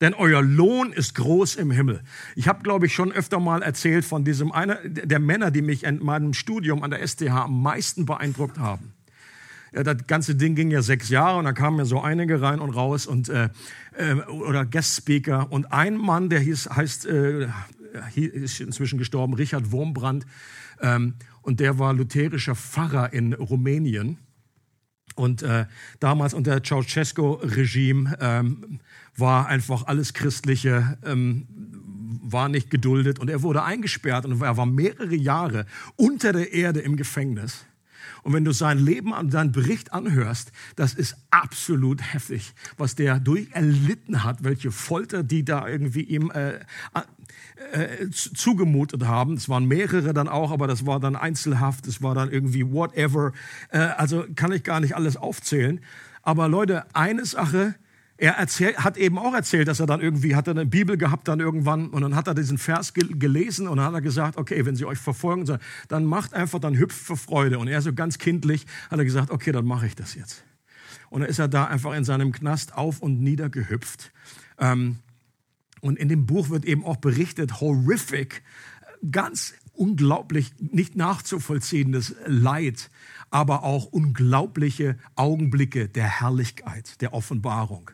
Denn 0.00 0.14
euer 0.14 0.42
Lohn 0.42 0.92
ist 0.92 1.14
groß 1.14 1.54
im 1.54 1.70
Himmel. 1.70 2.02
Ich 2.34 2.48
habe, 2.48 2.64
glaube 2.64 2.86
ich, 2.86 2.94
schon 2.94 3.12
öfter 3.12 3.38
mal 3.38 3.62
erzählt 3.62 4.04
von 4.04 4.24
diesem 4.24 4.50
einer 4.50 4.76
der 4.84 5.20
Männer, 5.20 5.52
die 5.52 5.62
mich 5.62 5.84
in 5.84 6.02
meinem 6.02 6.34
Studium 6.34 6.82
an 6.82 6.90
der 6.90 7.06
STH 7.06 7.30
am 7.30 7.62
meisten 7.62 8.04
beeindruckt 8.04 8.58
haben. 8.58 8.94
Ja, 9.72 9.82
das 9.82 10.06
ganze 10.06 10.34
Ding 10.34 10.54
ging 10.54 10.70
ja 10.70 10.82
sechs 10.82 11.08
Jahre 11.08 11.38
und 11.38 11.44
da 11.44 11.52
kamen 11.52 11.78
ja 11.78 11.84
so 11.84 12.00
einige 12.00 12.42
rein 12.42 12.60
und 12.60 12.70
raus 12.70 13.06
und 13.06 13.28
äh, 13.28 13.48
äh, 13.96 14.14
oder 14.14 14.66
Guest 14.66 14.96
Speaker 14.96 15.50
und 15.50 15.72
ein 15.72 15.96
Mann, 15.96 16.28
der 16.28 16.40
hieß, 16.40 16.70
heißt, 16.70 17.06
äh, 17.06 17.48
ist 18.14 18.60
inzwischen 18.60 18.98
gestorben, 18.98 19.34
Richard 19.34 19.72
Wurmbrand 19.72 20.26
ähm, 20.80 21.14
und 21.40 21.60
der 21.60 21.78
war 21.78 21.94
lutherischer 21.94 22.54
Pfarrer 22.54 23.12
in 23.14 23.32
Rumänien 23.32 24.18
und 25.14 25.42
äh, 25.42 25.66
damals 26.00 26.34
unter 26.34 26.62
Ceausescu-Regime 26.62 28.16
ähm, 28.20 28.80
war 29.16 29.46
einfach 29.46 29.86
alles 29.86 30.12
Christliche 30.12 30.98
ähm, 31.04 31.46
war 32.22 32.48
nicht 32.48 32.70
geduldet 32.70 33.18
und 33.18 33.28
er 33.28 33.42
wurde 33.42 33.62
eingesperrt 33.62 34.24
und 34.26 34.40
er 34.42 34.56
war 34.56 34.66
mehrere 34.66 35.14
Jahre 35.14 35.66
unter 35.96 36.32
der 36.32 36.52
Erde 36.52 36.80
im 36.80 36.96
Gefängnis. 36.96 37.64
Und 38.22 38.32
wenn 38.32 38.44
du 38.44 38.52
sein 38.52 38.78
Leben 38.78 39.12
und 39.12 39.32
seinen 39.32 39.52
Bericht 39.52 39.92
anhörst, 39.92 40.52
das 40.76 40.94
ist 40.94 41.16
absolut 41.30 42.00
heftig, 42.14 42.54
was 42.76 42.94
der 42.94 43.18
durch 43.18 43.48
erlitten 43.52 44.22
hat, 44.22 44.44
welche 44.44 44.70
Folter 44.70 45.22
die 45.22 45.44
da 45.44 45.66
irgendwie 45.66 46.02
ihm 46.02 46.30
äh, 46.30 46.60
äh, 47.72 48.10
zugemutet 48.10 49.04
haben. 49.04 49.34
Es 49.34 49.48
waren 49.48 49.66
mehrere 49.66 50.12
dann 50.14 50.28
auch, 50.28 50.52
aber 50.52 50.66
das 50.66 50.86
war 50.86 51.00
dann 51.00 51.16
Einzelhaft, 51.16 51.86
es 51.86 52.02
war 52.02 52.14
dann 52.14 52.30
irgendwie 52.30 52.70
whatever. 52.70 53.32
Äh, 53.70 53.78
also 53.78 54.24
kann 54.34 54.52
ich 54.52 54.62
gar 54.62 54.80
nicht 54.80 54.94
alles 54.94 55.16
aufzählen. 55.16 55.80
Aber 56.22 56.48
Leute, 56.48 56.84
eine 56.94 57.24
Sache, 57.24 57.74
er 58.16 58.34
erzähl, 58.34 58.76
hat 58.76 58.96
eben 58.98 59.18
auch 59.18 59.34
erzählt, 59.34 59.68
dass 59.68 59.80
er 59.80 59.86
dann 59.86 60.00
irgendwie, 60.00 60.36
hat 60.36 60.46
er 60.46 60.52
eine 60.52 60.66
Bibel 60.66 60.96
gehabt 60.96 61.28
dann 61.28 61.40
irgendwann 61.40 61.88
und 61.88 62.02
dann 62.02 62.14
hat 62.14 62.28
er 62.28 62.34
diesen 62.34 62.58
Vers 62.58 62.94
gelesen 62.94 63.66
und 63.66 63.78
dann 63.78 63.86
hat 63.86 63.94
er 63.94 64.00
gesagt, 64.00 64.36
okay, 64.36 64.64
wenn 64.64 64.76
sie 64.76 64.84
euch 64.84 64.98
verfolgen, 64.98 65.58
dann 65.88 66.04
macht 66.04 66.34
einfach, 66.34 66.60
dann 66.60 66.78
hüpft 66.78 66.98
für 66.98 67.16
Freude. 67.16 67.58
Und 67.58 67.68
er 67.68 67.82
so 67.82 67.92
ganz 67.92 68.18
kindlich 68.18 68.66
hat 68.90 68.98
er 68.98 69.04
gesagt, 69.04 69.30
okay, 69.30 69.50
dann 69.50 69.64
mache 69.64 69.86
ich 69.86 69.96
das 69.96 70.14
jetzt. 70.14 70.44
Und 71.10 71.22
dann 71.22 71.30
ist 71.30 71.38
er 71.38 71.48
da 71.48 71.64
einfach 71.64 71.94
in 71.94 72.04
seinem 72.04 72.32
Knast 72.32 72.74
auf 72.74 73.00
und 73.00 73.20
nieder 73.20 73.48
gehüpft. 73.48 74.12
Ähm, 74.58 74.98
und 75.80 75.98
in 75.98 76.08
dem 76.08 76.26
Buch 76.26 76.48
wird 76.48 76.64
eben 76.64 76.84
auch 76.84 76.96
berichtet, 76.96 77.60
horrific, 77.60 78.42
ganz 79.10 79.54
unglaublich, 79.72 80.52
nicht 80.60 80.94
nachzuvollziehendes 80.94 82.14
Leid, 82.26 82.90
aber 83.30 83.64
auch 83.64 83.86
unglaubliche 83.86 84.96
Augenblicke 85.16 85.88
der 85.88 86.20
Herrlichkeit, 86.20 87.00
der 87.00 87.14
Offenbarung 87.14 87.90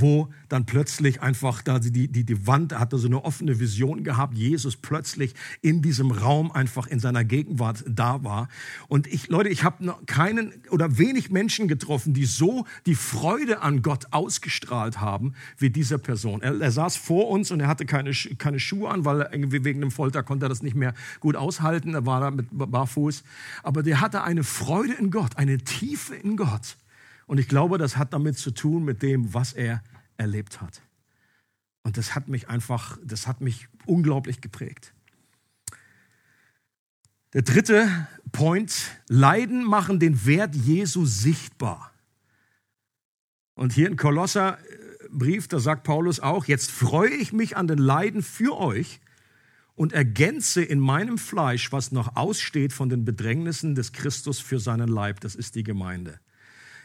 wo 0.00 0.28
dann 0.48 0.66
plötzlich 0.66 1.22
einfach 1.22 1.62
da 1.62 1.78
die, 1.78 2.08
die, 2.08 2.24
die 2.24 2.46
Wand 2.46 2.78
hatte 2.78 2.98
so 2.98 3.06
eine 3.06 3.24
offene 3.24 3.60
Vision 3.60 4.04
gehabt, 4.04 4.36
Jesus 4.36 4.76
plötzlich 4.76 5.34
in 5.62 5.82
diesem 5.82 6.10
Raum 6.10 6.50
einfach 6.52 6.86
in 6.86 6.98
seiner 6.98 7.24
Gegenwart 7.24 7.84
da 7.88 8.24
war. 8.24 8.48
Und 8.88 9.06
ich, 9.06 9.28
Leute, 9.28 9.48
ich 9.48 9.64
habe 9.64 9.94
keinen 10.06 10.52
oder 10.70 10.98
wenig 10.98 11.30
Menschen 11.30 11.68
getroffen, 11.68 12.14
die 12.14 12.24
so 12.24 12.66
die 12.86 12.94
Freude 12.94 13.62
an 13.62 13.82
Gott 13.82 14.06
ausgestrahlt 14.10 15.00
haben 15.00 15.34
wie 15.58 15.70
diese 15.70 15.98
Person. 15.98 16.42
Er, 16.42 16.60
er 16.60 16.70
saß 16.70 16.96
vor 16.96 17.28
uns 17.28 17.50
und 17.50 17.60
er 17.60 17.68
hatte 17.68 17.86
keine, 17.86 18.12
keine 18.38 18.60
Schuhe 18.60 18.90
an, 18.90 19.04
weil 19.04 19.22
er 19.22 19.32
irgendwie 19.32 19.64
wegen 19.64 19.80
dem 19.80 19.90
Folter 19.90 20.22
konnte 20.22 20.46
er 20.46 20.48
das 20.48 20.62
nicht 20.62 20.76
mehr 20.76 20.94
gut 21.20 21.36
aushalten. 21.36 21.94
Er 21.94 22.06
war 22.06 22.20
da 22.20 22.30
mit 22.30 22.46
barfuß. 22.50 23.22
Aber 23.62 23.82
der 23.82 24.00
hatte 24.00 24.22
eine 24.22 24.44
Freude 24.44 24.94
in 24.94 25.10
Gott, 25.10 25.36
eine 25.36 25.58
Tiefe 25.58 26.14
in 26.14 26.36
Gott 26.36 26.76
und 27.30 27.38
ich 27.38 27.46
glaube, 27.46 27.78
das 27.78 27.96
hat 27.96 28.12
damit 28.12 28.36
zu 28.38 28.50
tun 28.50 28.84
mit 28.84 29.04
dem, 29.04 29.32
was 29.32 29.52
er 29.52 29.84
erlebt 30.16 30.60
hat. 30.60 30.82
Und 31.84 31.96
das 31.96 32.16
hat 32.16 32.26
mich 32.26 32.48
einfach, 32.48 32.98
das 33.04 33.28
hat 33.28 33.40
mich 33.40 33.68
unglaublich 33.86 34.40
geprägt. 34.40 34.92
Der 37.32 37.42
dritte 37.42 38.08
Point, 38.32 38.90
Leiden 39.06 39.62
machen 39.62 40.00
den 40.00 40.26
Wert 40.26 40.56
Jesu 40.56 41.04
sichtbar. 41.04 41.92
Und 43.54 43.74
hier 43.74 43.86
in 43.86 43.96
Kolosserbrief, 43.96 45.46
da 45.46 45.60
sagt 45.60 45.84
Paulus 45.84 46.18
auch, 46.18 46.46
jetzt 46.46 46.72
freue 46.72 47.14
ich 47.14 47.32
mich 47.32 47.56
an 47.56 47.68
den 47.68 47.78
Leiden 47.78 48.24
für 48.24 48.58
euch 48.58 48.98
und 49.76 49.92
ergänze 49.92 50.64
in 50.64 50.80
meinem 50.80 51.16
Fleisch, 51.16 51.70
was 51.70 51.92
noch 51.92 52.16
aussteht 52.16 52.72
von 52.72 52.88
den 52.88 53.04
Bedrängnissen 53.04 53.76
des 53.76 53.92
Christus 53.92 54.40
für 54.40 54.58
seinen 54.58 54.88
Leib, 54.88 55.20
das 55.20 55.36
ist 55.36 55.54
die 55.54 55.62
Gemeinde. 55.62 56.18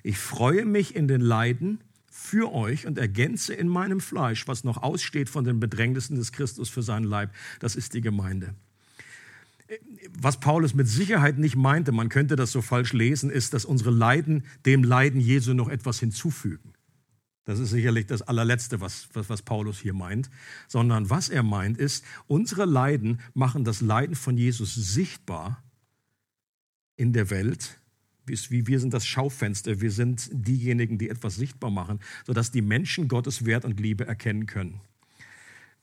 Ich 0.05 0.19
freue 0.19 0.65
mich 0.65 0.95
in 0.95 1.07
den 1.07 1.19
Leiden 1.19 1.79
für 2.11 2.53
euch 2.53 2.85
und 2.85 2.99
ergänze 2.99 3.55
in 3.55 3.67
meinem 3.67 3.99
Fleisch, 3.99 4.47
was 4.47 4.63
noch 4.63 4.83
aussteht 4.83 5.29
von 5.29 5.45
den 5.45 5.59
Bedrängnissen 5.59 6.15
des 6.15 6.31
Christus 6.31 6.69
für 6.69 6.83
seinen 6.83 7.05
Leib. 7.05 7.33
Das 7.59 7.75
ist 7.75 7.95
die 7.95 8.01
Gemeinde. 8.01 8.53
Was 10.15 10.39
Paulus 10.39 10.75
mit 10.75 10.87
Sicherheit 10.87 11.39
nicht 11.39 11.55
meinte, 11.55 11.91
man 11.91 12.09
könnte 12.09 12.35
das 12.35 12.51
so 12.51 12.61
falsch 12.61 12.93
lesen, 12.93 13.31
ist, 13.31 13.55
dass 13.55 13.65
unsere 13.65 13.89
Leiden 13.89 14.43
dem 14.67 14.83
Leiden 14.83 15.19
Jesu 15.19 15.55
noch 15.55 15.69
etwas 15.69 15.99
hinzufügen. 15.99 16.73
Das 17.45 17.57
ist 17.57 17.71
sicherlich 17.71 18.05
das 18.05 18.21
allerletzte, 18.21 18.81
was, 18.81 19.09
was, 19.13 19.27
was, 19.31 19.41
Paulus 19.41 19.79
hier 19.79 19.95
meint, 19.95 20.29
sondern 20.67 21.09
was 21.09 21.29
er 21.29 21.41
meint 21.41 21.79
ist, 21.79 22.05
unsere 22.27 22.65
Leiden 22.65 23.21
machen 23.33 23.63
das 23.63 23.81
Leiden 23.81 24.15
von 24.15 24.37
Jesus 24.37 24.75
sichtbar 24.75 25.63
in 26.95 27.11
der 27.11 27.31
Welt 27.31 27.79
wie 28.27 28.67
wir 28.67 28.79
sind 28.79 28.93
das 28.93 29.05
Schaufenster, 29.05 29.81
wir 29.81 29.91
sind 29.91 30.29
diejenigen, 30.31 30.97
die 30.97 31.09
etwas 31.09 31.35
sichtbar 31.35 31.71
machen, 31.71 31.99
sodass 32.25 32.51
die 32.51 32.61
Menschen 32.61 33.07
Gottes 33.07 33.45
Wert 33.45 33.65
und 33.65 33.79
Liebe 33.79 34.05
erkennen 34.05 34.45
können. 34.45 34.81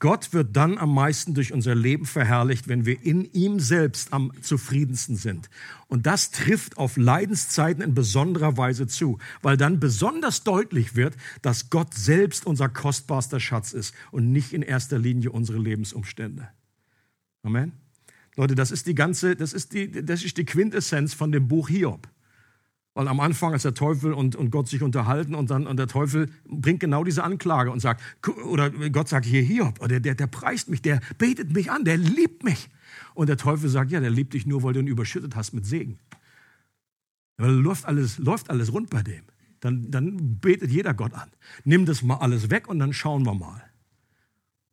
Gott 0.03 0.33
wird 0.33 0.57
dann 0.57 0.79
am 0.79 0.93
meisten 0.93 1.33
durch 1.33 1.53
unser 1.53 1.77
Leben 1.77 2.07
verherrlicht, 2.07 2.67
wenn 2.67 2.85
wir 2.85 3.01
in 3.05 3.25
ihm 3.35 3.61
selbst 3.61 4.13
am 4.13 4.33
zufriedensten 4.43 5.15
sind. 5.15 5.49
Und 5.87 6.07
das 6.07 6.33
trifft 6.33 6.77
auf 6.77 6.97
Leidenszeiten 6.97 7.85
in 7.85 7.95
besonderer 7.95 8.57
Weise 8.57 8.89
zu, 8.89 9.21
weil 9.43 9.57
dann 9.57 9.79
besonders 9.79 10.43
deutlich 10.43 10.97
wird, 10.97 11.17
dass 11.41 11.71
Gott 11.71 11.95
selbst 11.95 12.47
unser 12.47 12.69
kostbarster 12.69 13.39
Schatz 13.39 13.73
ist 13.73 13.95
und 14.11 14.33
nicht 14.33 14.53
in 14.53 14.63
erster 14.63 14.99
Linie 14.99 15.31
unsere 15.31 15.59
Lebensumstände. 15.59 16.49
Amen. 17.45 17.71
Leute, 18.35 18.57
das 18.57 18.73
ist 18.73 18.89
die 18.89 18.97
ganze, 18.97 19.37
das 19.37 19.53
ist 19.53 19.73
die, 19.73 20.05
das 20.05 20.25
ist 20.25 20.37
die 20.37 20.45
Quintessenz 20.45 21.15
von 21.15 21.31
dem 21.31 21.47
Buch 21.47 21.69
Hiob. 21.69 22.09
Weil 22.95 23.09
am 23.09 23.21
Anfang, 23.21 23.55
als 23.55 23.63
der 23.63 23.73
Teufel 23.73 24.13
und, 24.13 24.37
und 24.37 24.51
Gott 24.51 24.69
sich 24.69 24.83
unterhalten 24.83 25.35
und 25.35 25.51
dann 25.51 25.67
und 25.67 25.79
der 25.79 25.87
Teufel 25.87 26.29
bringt 26.45 26.81
genau 26.81 27.05
diese 27.05 27.25
Anklage 27.25 27.71
und 27.71 27.81
sagt, 27.81 28.03
oder 28.45 28.71
Gott 28.91 29.09
sagt 29.09 29.25
hier, 29.25 29.41
Hiob, 29.43 29.79
der, 29.89 30.01
der, 30.01 30.15
der 30.15 30.27
preist 30.27 30.69
mich, 30.69 30.83
der 30.83 31.01
betet 31.17 31.53
mich 31.55 31.71
an, 31.71 31.85
der 31.85 31.97
liebt 31.97 32.45
mich. 32.45 32.69
Und 33.15 33.29
der 33.29 33.39
Teufel 33.39 33.71
sagt, 33.71 33.91
ja, 33.91 34.01
der 34.01 34.11
liebt 34.11 34.35
dich 34.35 34.47
nur, 34.47 34.63
weil 34.63 34.75
du 34.75 34.81
ihn 34.81 34.87
überschüttet 34.87 35.37
hast 35.37 35.55
mit 35.55 35.65
Segen. 35.65 35.99
Weil 37.39 37.53
läuft 37.53 37.87
alles, 37.87 38.19
läuft 38.19 38.51
alles 38.51 38.73
rund 38.73 38.91
bei 38.91 39.03
dem. 39.03 39.23
Dann, 39.61 39.91
dann 39.91 40.39
betet 40.39 40.71
jeder 40.71 40.93
Gott 40.93 41.15
an. 41.15 41.31
Nimm 41.65 41.87
das 41.87 42.03
mal 42.03 42.17
alles 42.17 42.51
weg 42.51 42.69
und 42.69 42.79
dann 42.79 42.93
schauen 42.93 43.25
wir 43.25 43.35
mal. 43.35 43.63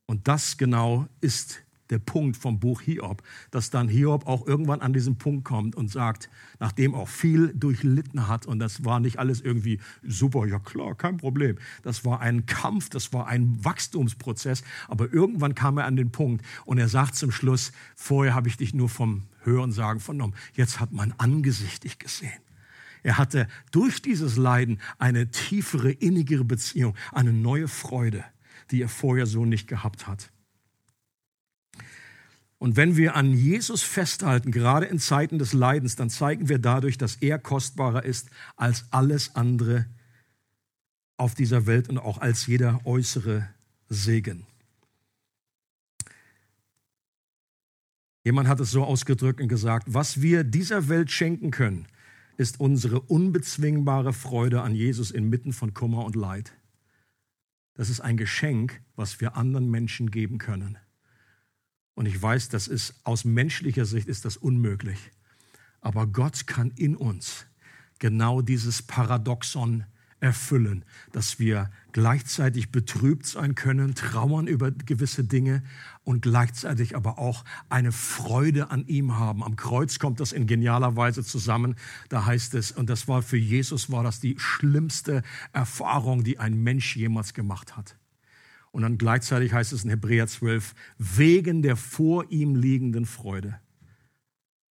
Und 0.07 0.27
das 0.27 0.57
genau 0.57 1.07
ist 1.21 1.61
der 1.89 1.99
Punkt 1.99 2.37
vom 2.37 2.59
Buch 2.59 2.81
Hiob, 2.81 3.23
dass 3.51 3.69
dann 3.69 3.87
Hiob 3.87 4.27
auch 4.27 4.45
irgendwann 4.47 4.81
an 4.81 4.93
diesen 4.93 5.17
Punkt 5.17 5.45
kommt 5.45 5.75
und 5.75 5.89
sagt, 5.89 6.29
nachdem 6.59 6.93
auch 6.93 7.07
viel 7.07 7.53
durchlitten 7.53 8.27
hat 8.27 8.45
und 8.45 8.59
das 8.59 8.85
war 8.85 8.99
nicht 8.99 9.19
alles 9.19 9.41
irgendwie 9.41 9.79
super, 10.03 10.45
ja 10.45 10.59
klar, 10.59 10.95
kein 10.95 11.17
Problem. 11.17 11.57
Das 11.83 12.05
war 12.05 12.19
ein 12.19 12.45
Kampf, 12.45 12.89
das 12.89 13.13
war 13.13 13.27
ein 13.27 13.63
Wachstumsprozess, 13.63 14.63
aber 14.87 15.11
irgendwann 15.11 15.55
kam 15.55 15.77
er 15.77 15.85
an 15.85 15.95
den 15.95 16.11
Punkt 16.11 16.45
und 16.65 16.77
er 16.77 16.89
sagt 16.89 17.15
zum 17.15 17.31
Schluss, 17.31 17.71
vorher 17.95 18.35
habe 18.35 18.47
ich 18.47 18.57
dich 18.57 18.73
nur 18.73 18.89
vom 18.89 19.23
Hörensagen 19.41 20.01
vernommen, 20.01 20.35
jetzt 20.53 20.79
hat 20.79 20.91
mein 20.91 21.13
Angesicht 21.17 21.83
dich 21.83 21.97
gesehen. 21.97 22.31
Er 23.01 23.17
hatte 23.17 23.47
durch 23.71 24.01
dieses 24.01 24.35
Leiden 24.35 24.79
eine 24.97 25.31
tiefere, 25.31 25.91
innigere 25.91 26.43
Beziehung, 26.43 26.95
eine 27.13 27.31
neue 27.31 27.67
Freude, 27.67 28.25
die 28.71 28.81
er 28.81 28.89
vorher 28.89 29.25
so 29.25 29.45
nicht 29.45 29.67
gehabt 29.67 30.07
hat. 30.07 30.31
Und 32.59 32.75
wenn 32.75 32.97
wir 32.97 33.15
an 33.15 33.31
Jesus 33.33 33.83
festhalten, 33.83 34.51
gerade 34.51 34.85
in 34.85 34.99
Zeiten 34.99 35.39
des 35.39 35.53
Leidens, 35.53 35.95
dann 35.95 36.09
zeigen 36.09 36.49
wir 36.49 36.59
dadurch, 36.59 36.97
dass 36.97 37.15
er 37.15 37.39
kostbarer 37.39 38.03
ist 38.03 38.29
als 38.57 38.85
alles 38.91 39.35
andere 39.35 39.85
auf 41.15 41.35
dieser 41.35 41.65
Welt 41.65 41.87
und 41.89 41.97
auch 41.97 42.17
als 42.17 42.47
jeder 42.47 42.81
äußere 42.85 43.47
Segen. 43.87 44.45
Jemand 48.25 48.49
hat 48.49 48.59
es 48.59 48.71
so 48.71 48.83
ausgedrückt 48.83 49.39
und 49.39 49.47
gesagt, 49.47 49.87
was 49.93 50.21
wir 50.21 50.43
dieser 50.43 50.89
Welt 50.89 51.09
schenken 51.09 51.51
können, 51.51 51.87
ist 52.35 52.59
unsere 52.59 52.99
unbezwingbare 52.99 54.11
Freude 54.11 54.61
an 54.61 54.75
Jesus 54.75 55.11
inmitten 55.11 55.53
von 55.53 55.73
Kummer 55.73 56.03
und 56.05 56.15
Leid. 56.15 56.53
Das 57.73 57.89
ist 57.89 58.01
ein 58.01 58.17
Geschenk, 58.17 58.81
was 58.97 59.21
wir 59.21 59.37
anderen 59.37 59.71
Menschen 59.71 60.11
geben 60.11 60.37
können. 60.37 60.77
Und 61.99 62.05
ich 62.05 62.21
weiß, 62.21 62.47
das 62.47 62.69
ist 62.69 62.93
aus 63.03 63.25
menschlicher 63.25 63.83
Sicht 63.83 64.07
ist 64.07 64.23
das 64.23 64.37
unmöglich. 64.37 65.11
Aber 65.81 66.07
Gott 66.07 66.47
kann 66.47 66.71
in 66.77 66.95
uns 66.95 67.45
genau 67.99 68.41
dieses 68.41 68.81
Paradoxon 68.81 69.83
erfüllen, 70.21 70.85
dass 71.11 71.39
wir 71.39 71.69
gleichzeitig 71.91 72.71
betrübt 72.71 73.25
sein 73.25 73.53
können, 73.53 73.95
trauern 73.95 74.47
über 74.47 74.71
gewisse 74.71 75.25
Dinge 75.25 75.61
und 76.05 76.21
gleichzeitig 76.21 76.95
aber 76.95 77.19
auch 77.19 77.43
eine 77.67 77.91
Freude 77.91 78.71
an 78.71 78.87
ihm 78.87 79.17
haben. 79.17 79.43
Am 79.43 79.57
Kreuz 79.57 79.99
kommt 79.99 80.21
das 80.21 80.31
in 80.31 80.47
genialer 80.47 80.95
Weise 80.95 81.25
zusammen. 81.25 81.75
Da 82.07 82.25
heißt 82.25 82.53
es, 82.53 82.71
und 82.71 82.89
das 82.89 83.09
war 83.09 83.21
für 83.23 83.35
Jesus 83.35 83.91
war 83.91 84.05
das 84.05 84.21
die 84.21 84.39
schlimmste 84.39 85.21
Erfahrung, 85.51 86.23
die 86.23 86.39
ein 86.39 86.63
Mensch 86.63 86.95
jemals 86.95 87.33
gemacht 87.33 87.75
hat. 87.75 87.97
Und 88.71 88.83
dann 88.83 88.97
gleichzeitig 88.97 89.53
heißt 89.53 89.73
es 89.73 89.83
in 89.83 89.89
Hebräer 89.89 90.27
12, 90.27 90.75
wegen 90.97 91.61
der 91.61 91.75
vor 91.75 92.29
ihm 92.31 92.55
liegenden 92.55 93.05
Freude 93.05 93.59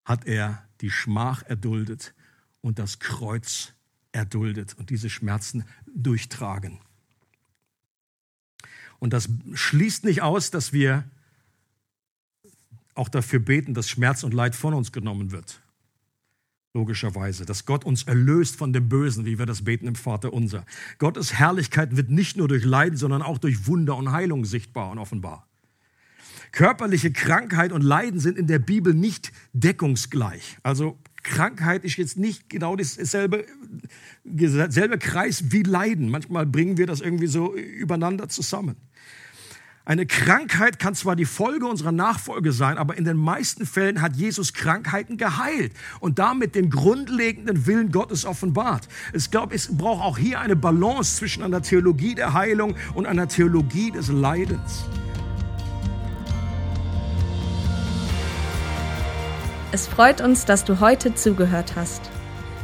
hat 0.05 0.27
er 0.27 0.69
die 0.81 0.91
Schmach 0.91 1.43
erduldet 1.45 2.15
und 2.61 2.79
das 2.79 2.99
Kreuz 2.99 3.73
erduldet 4.13 4.75
und 4.75 4.91
diese 4.91 5.09
Schmerzen 5.09 5.65
durchtragen. 5.95 6.81
Und 8.99 9.13
das 9.13 9.29
schließt 9.55 10.05
nicht 10.05 10.23
aus, 10.23 10.51
dass 10.51 10.73
wir 10.73 11.05
auch 12.95 13.09
dafür 13.09 13.41
beten, 13.41 13.75
dass 13.75 13.89
Schmerz 13.89 14.23
und 14.23 14.35
Leid 14.35 14.55
von 14.55 14.75
uns 14.75 14.93
genommen 14.93 15.31
wird. 15.31 15.61
Logischerweise, 16.77 17.47
dass 17.47 17.67
Gott 17.67 17.85
uns 17.85 18.03
erlöst 18.03 18.57
von 18.57 18.73
dem 18.73 18.89
Bösen, 18.89 19.25
wie 19.25 19.39
wir 19.39 19.47
das 19.47 19.63
beten 19.63 19.87
im 19.87 19.95
Vater 19.95 20.33
unser. 20.33 20.67
Gottes 20.99 21.33
Herrlichkeit 21.33 21.97
wird 21.97 22.11
nicht 22.11 22.37
nur 22.37 22.49
durch 22.49 22.65
Leiden, 22.65 22.99
sondern 22.99 23.23
auch 23.23 23.39
durch 23.39 23.69
Wunder 23.69 23.97
und 23.97 24.11
Heilung 24.11 24.45
sichtbar 24.45 24.91
und 24.91 24.99
offenbar. 24.99 25.47
Körperliche 26.51 27.13
Krankheit 27.13 27.71
und 27.71 27.83
Leiden 27.83 28.19
sind 28.19 28.37
in 28.37 28.49
der 28.49 28.59
Bibel 28.59 28.93
nicht 28.93 29.31
deckungsgleich. 29.53 30.59
Also 30.65 30.99
Krankheit 31.23 31.85
ist 31.85 31.97
jetzt 31.97 32.17
nicht 32.17 32.49
genau 32.49 32.75
dasselbe 32.75 33.47
selbe 34.25 34.99
Kreis 34.99 35.53
wie 35.53 35.63
Leiden. 35.63 36.11
Manchmal 36.11 36.45
bringen 36.45 36.77
wir 36.77 36.89
das 36.89 37.01
irgendwie 37.01 37.29
so 37.29 37.55
übereinander 37.55 38.29
zusammen. 38.29 38.75
Eine 39.87 40.07
Krankheit 40.07 40.79
kann 40.79 40.95
zwar 40.95 41.15
die 41.15 41.27
Folge 41.27 41.67
unserer 41.67 41.93
Nachfolge 41.93 42.53
sein, 42.53 42.79
aber 42.79 42.97
in 42.97 43.05
den 43.05 43.19
meisten 43.19 43.67
Fällen 43.67 44.01
hat 44.01 44.17
Jesus 44.17 44.55
Krankheiten 44.55 45.19
geheilt 45.19 45.73
und 46.01 46.19
damit 46.19 46.55
den 46.55 46.71
grundlegenden 46.71 47.67
Willen 47.67 47.93
Gottes 47.93 48.25
offenbart. 48.25 48.89
Ich 49.13 49.31
glaube, 49.31 49.55
es 49.55 49.77
braucht 49.77 50.03
auch 50.03 50.17
hier 50.17 50.41
eine 50.41 50.57
Balance 50.57 51.17
zwischen 51.17 51.43
einer 51.43 51.61
Theologie 51.61 52.15
der 52.15 52.33
Heilung 52.33 52.77
und 52.95 53.05
einer 53.05 53.29
Theologie 53.29 53.91
des 53.91 54.09
Leidens. 54.09 54.87
Es 59.71 59.87
freut 59.87 60.23
uns, 60.23 60.47
dass 60.47 60.65
du 60.65 60.81
heute 60.81 61.15
zugehört 61.15 61.77
hast. 61.77 62.14